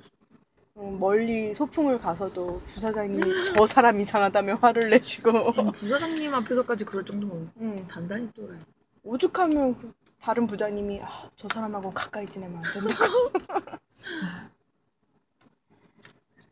[0.99, 7.87] 멀리 소풍을 가서도 부사장님이 저 사람 이상하다며 화를 내시고 음, 부사장님 앞에서까지 그럴 정도면 음,
[7.89, 8.59] 단단히 또라이.
[9.03, 13.31] 오죽하면 그 다른 부장님이 아, 저 사람하고 가까이 지내면 안 된다고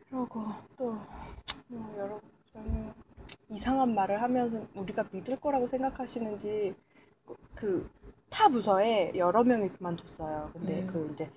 [0.09, 0.45] 그러고
[0.77, 0.99] 또
[1.69, 2.93] 뭐, 여러 부장님
[3.49, 6.75] 이상한 말을 하면서 우리가 믿을 거라고 생각하시는지
[7.55, 7.89] 그
[8.37, 10.51] 타 부서에 여러 명이 그만뒀어요.
[10.53, 10.87] 근데 음.
[10.87, 11.31] 그 이제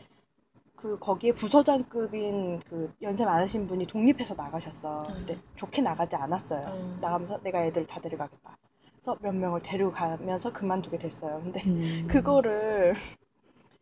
[0.82, 5.04] 그 거기에 부서장급인 그 연세 많으신 분이 독립해서 나가셨어.
[5.08, 5.42] 근데 음.
[5.56, 6.68] 좋게 나가지 않았어요.
[6.68, 6.98] 음.
[7.02, 8.58] 나가면서 내가 애들 다 데려가겠다.
[8.94, 11.42] 그래서 몇 명을 데려가면서 그만두게 됐어요.
[11.44, 12.08] 근데 음.
[12.10, 12.96] 그거를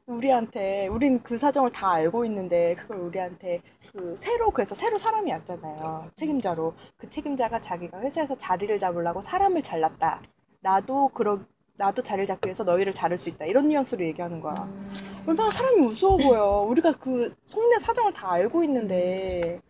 [0.07, 6.07] 우리한테 우린 그 사정을 다 알고 있는데 그걸 우리한테 그 새로 그래서 새로 사람이 왔잖아요
[6.15, 10.21] 책임자로 그 책임자가 자기가 회사에서 자리를 잡으려고 사람을 잘랐다
[10.61, 11.39] 나도 그러
[11.77, 13.45] 나도 자리를 잡기 위해서 너희를 자를 수 있다.
[13.45, 14.53] 이런 뉘앙스로 얘기하는 거야.
[14.63, 14.91] 음.
[15.27, 16.65] 얼마나 사람이 무서워 보여.
[16.69, 19.61] 우리가 그 속내 사정을 다 알고 있는데.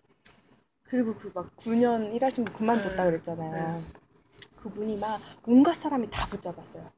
[0.84, 3.10] 그리고 그 막 9년 일하신 분 그만뒀다 음.
[3.12, 3.84] 그랬잖아요.
[4.62, 6.89] 그분이 막 온갖 사람이 다 붙잡았어요.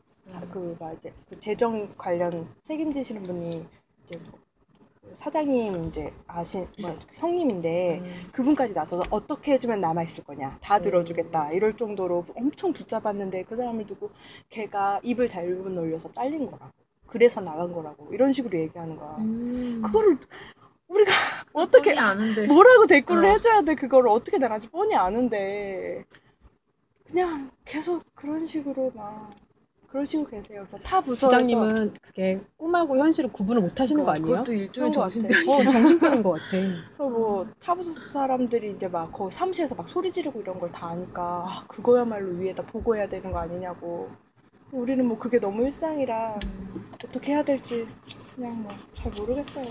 [0.51, 3.65] 그막 이제 그 재정 관련 책임지시는 분이
[4.05, 4.39] 이제 뭐
[5.15, 8.27] 사장님 이제 아신 뭐 형님인데 음.
[8.31, 10.57] 그분까지 나서서 어떻게 해주면 남아 있을 거냐.
[10.61, 11.51] 다 들어주겠다.
[11.51, 14.11] 이럴 정도로 엄청 붙잡았는데 그 사람을 두고
[14.49, 16.71] 걔가 입을 잘못 놀려서 잘린 거라고.
[17.07, 18.13] 그래서 나간 거라고.
[18.13, 19.15] 이런 식으로 얘기하는 거야.
[19.19, 19.81] 음.
[19.83, 20.17] 그거를
[20.87, 21.11] 우리가
[21.53, 22.47] 어떻게 뻔히 아는데.
[22.47, 23.27] 뭐라고 대꾸를 어.
[23.29, 26.05] 해줘야 돼 그거를 어떻게 나가지 뻔히 아는데.
[27.07, 29.31] 그냥 계속 그런 식으로 막
[30.05, 34.25] 식으로 계세요 그래서 타 부서에서 부장님은 그게 꿈하고 현실을 구분을 못 하시는 거 아니에요?
[34.43, 35.49] 그것도 일종의 그런 것 정신병.
[35.49, 36.45] 어, 정신병인 것 같아.
[36.87, 41.45] 그래서 뭐 타부서 사람들이 이제 막 거기 사무실에서 막 소리 지르고 이런 걸 다 아니까
[41.47, 44.09] 아, 그거야말로 위에다 보고해야 되는 거 아니냐고
[44.71, 46.37] 우리는 뭐 그게 너무 일상이라
[47.03, 47.87] 어떻게 해야 될지
[48.35, 49.65] 그냥 뭐 잘 모르겠어요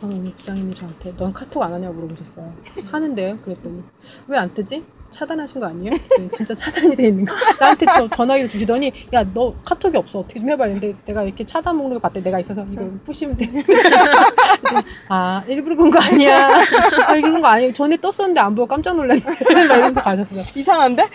[0.00, 2.52] 저는 오늘 부장님이 저한테 넌 카톡 안 하냐고 물어보셨어요.
[2.86, 3.38] 하는데요?
[3.42, 3.82] 그랬더니
[4.26, 4.84] 왜 안 뜨지?
[5.16, 5.90] 차단하신 거 아니에요?
[5.90, 7.34] 그랬더니 진짜 차단이 돼 있는 거.
[7.58, 11.76] 나한테 저 전화기를 주시더니 야 너 카톡이 없어 어떻게 좀 해봐 했는데 내가 이렇게 차단
[11.76, 13.46] 목록을 봤더니 내가 있어서 이거 푸시면 돼.
[15.08, 16.48] 아 일부러 그런 거 아니야.
[16.48, 17.72] 아 그런 거 아니에요.
[17.72, 19.20] 전에 떴었는데 안 보고 깜짝 놀랐네.
[19.22, 20.42] 막 이러면서 가셨어요.
[20.54, 21.06] 이상한데?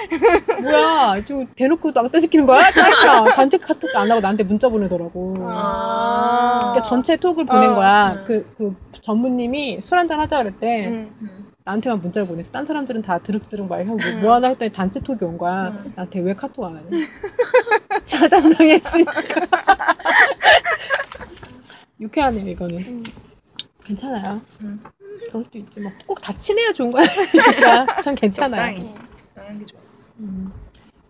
[0.62, 2.72] 뭐야 지금 대놓고 왕따 시키는 거야?
[2.72, 3.26] 짜증나.
[3.36, 5.36] 단체 카톡도 안 하고 나한테 문자 보내더라고.
[5.48, 6.60] 아.
[6.74, 8.12] 그러니까 전체 톡을 보낸 어, 거야.
[8.14, 8.24] 음.
[8.26, 10.88] 그, 그 전무님이 술 한잔 하자 그랬대.
[10.88, 11.12] 응.
[11.22, 11.51] 음.
[11.64, 12.52] 나한테만 문자를 보냈어.
[12.52, 14.22] 딴 사람들은 다 드륵드륵 막 하고 뭐, 음.
[14.22, 15.70] 뭐 하나 했더니 단체 톡이 온 거야.
[15.70, 15.94] 음.
[15.96, 16.90] 나한테 왜 카톡 안 하냐.
[18.06, 19.14] 차단당했으니까.
[22.00, 22.78] 유쾌하네요, 이거는.
[22.88, 23.04] 응.
[23.86, 24.42] 괜찮아요.
[24.62, 24.82] 음.
[25.30, 25.80] 그럴 수도 있지.
[25.82, 25.92] 뭐.
[26.08, 27.06] 꼭 다 친해야 좋은 거야.
[27.32, 28.76] 그러니까 전 괜찮아요.
[28.76, 28.96] 적당히.
[29.18, 29.80] 적당한 게 좋아.
[30.20, 30.52] 음.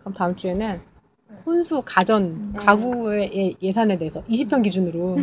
[0.00, 0.80] 그럼 다음 주에는
[1.46, 2.52] 혼수 가전 음.
[2.56, 5.16] 가구의 예- 예산에 대해서 20편 기준으로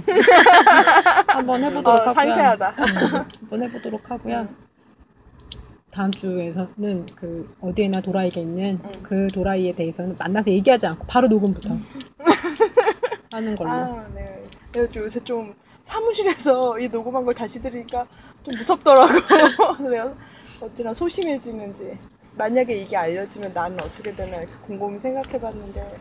[1.27, 2.13] 한번 해보도록 어, 하고요.
[2.13, 2.69] 상세하다.
[2.69, 4.47] 음, 한번 해보도록 하고요.
[5.89, 5.91] 음.
[5.91, 8.99] 다음 주에서는 그 어디에나 도라이가 있는 음.
[9.03, 11.75] 그 도라이에 대해서는 만나서 얘기하지 않고 바로 녹음부터
[13.31, 13.69] 하는 걸로.
[13.69, 14.43] 아, 네.
[14.71, 18.07] 내가 좀 요새 좀 사무실에서 이 녹음한 걸 다시 들으니까
[18.43, 19.83] 좀 무섭더라고.
[19.89, 20.15] 내가
[20.61, 21.97] 어찌나 소심해지는지.
[22.35, 25.97] 만약에 이게 알려지면 나는 어떻게 되나 이렇게 곰곰이 생각해봤는데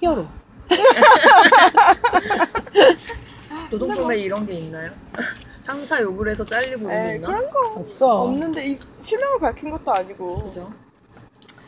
[0.00, 0.26] 히어로.
[3.70, 4.90] 노동법에 이런 게 있나요?
[5.64, 7.26] 상사 욕을 해서 잘리고 에이, 있나?
[7.26, 8.22] 그런 거 없어.
[8.22, 10.72] 없는데 이 실명을 밝힌 것도 아니고 그죠?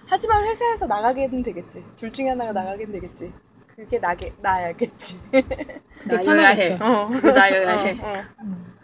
[0.07, 1.83] 하지만 회사에서 나가게는 되겠지.
[1.97, 3.33] 둘 중에 하나가 나가게는 되겠지.
[3.75, 5.19] 그게 나게 나야겠지.
[6.07, 6.79] 나여야 해.
[6.81, 7.07] 어.
[7.11, 7.99] 그게 나여야 어, 해.
[8.01, 8.25] 어.
[8.43, 8.75] 음.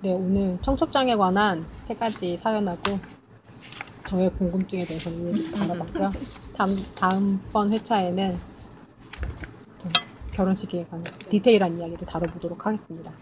[0.00, 2.98] 네, 오늘 청첩장에 관한 세 가지 사연하고
[4.06, 6.10] 저의 궁금증에 대해서는 얘기 다뤄봤고요.
[6.56, 8.57] 다음, 다음번 회차에는 좀
[10.38, 13.12] 결혼식에 관한 디테일한 이야기를 다뤄보도록 하겠습니다.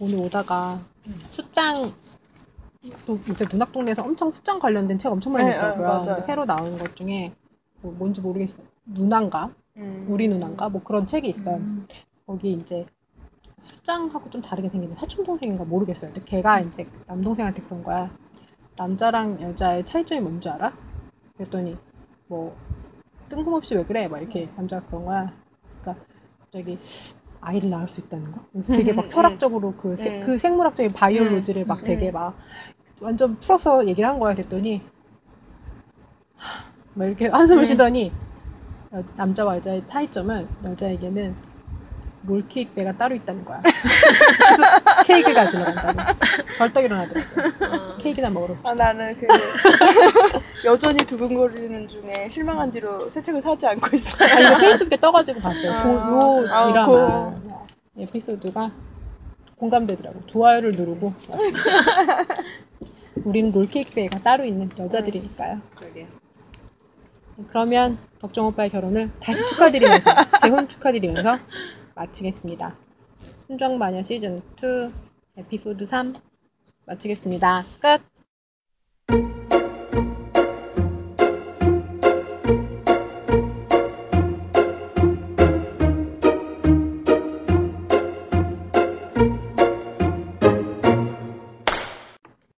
[0.00, 0.80] 오늘 오다가
[1.30, 1.92] 수장
[3.04, 6.00] 또 요새 문학동네에서 엄청 수장 관련된 책 엄청 많이 네, 있더라고요.
[6.00, 6.06] 네.
[6.06, 7.34] 근데 새로 나오는 것 중에
[7.82, 8.64] 뭐 뭔지 모르겠어요.
[8.86, 9.52] 누난가?
[9.76, 10.06] 음.
[10.08, 10.70] 우리 누난가?
[10.70, 11.56] 뭐 그런 책이 있어요.
[11.56, 11.86] 음.
[12.26, 12.86] 거기 이제
[13.58, 16.12] 수장하고 좀 다르게 생기는 사촌 동생인가 모르겠어요.
[16.12, 18.16] 근데 걔가 이제 남동생한테 그런 거야.
[18.76, 20.72] 남자랑 여자의 차이점이 뭔지 알아?
[21.36, 21.76] 그랬더니
[22.28, 22.56] 뭐
[23.28, 24.08] 뜬금없이 왜 그래?
[24.08, 25.32] 막 이렇게 남자가 그런 거야.
[25.82, 26.04] 그러니까
[26.40, 26.78] 갑자기
[27.40, 28.40] 아이를 낳을 수 있다는 거.
[28.52, 30.20] 그래서 되게 음, 막 음, 철학적으로 그, 세- 음.
[30.20, 32.12] 그 생물학적인 바이올로지를 막 음, 되게 음.
[32.12, 32.36] 막
[33.00, 34.34] 완전 풀어서 얘기를 한 거야.
[34.34, 34.82] 그랬더니
[36.36, 37.66] 하, 막 이렇게 한숨을 음.
[37.66, 38.12] 쉬더니
[38.94, 41.36] 여- 남자와 여자의 차이점은 여자에게는
[42.26, 43.60] 롤케이크 배가 따로 있다는 거야.
[45.06, 46.14] 케이크 가지러 간다고.
[46.58, 47.26] 벌떡 일어나더라고.
[47.64, 47.96] 어.
[47.98, 48.56] 케이크나 먹으러.
[48.64, 49.26] 아 나는 그
[50.64, 54.28] 여전히 두근거리는 중에 실망한 뒤로 새 책을 사지 않고 있어요.
[54.28, 55.72] 아, 이거 페이스북에 떠가지고 봤어요.
[55.72, 57.32] 아, 고, 요 아, 드라마
[57.98, 58.70] 에피소드가
[59.56, 60.26] 공감되더라고.
[60.26, 61.12] 좋아요를 누르고.
[63.24, 65.60] 우리는 롤케이크 배가 따로 있는 여자들이니까요.
[65.76, 66.06] 그러게요.
[67.48, 70.10] 그러면 덕정 오빠의 결혼을 다시 축하드리면서
[70.42, 71.38] 재혼 축하드리면서
[71.98, 72.76] 마치겠습니다.
[73.48, 74.92] 순정마녀 시즌 2
[75.36, 76.14] 에피소드 3
[76.86, 77.64] 마치겠습니다.
[77.80, 78.17] 끝.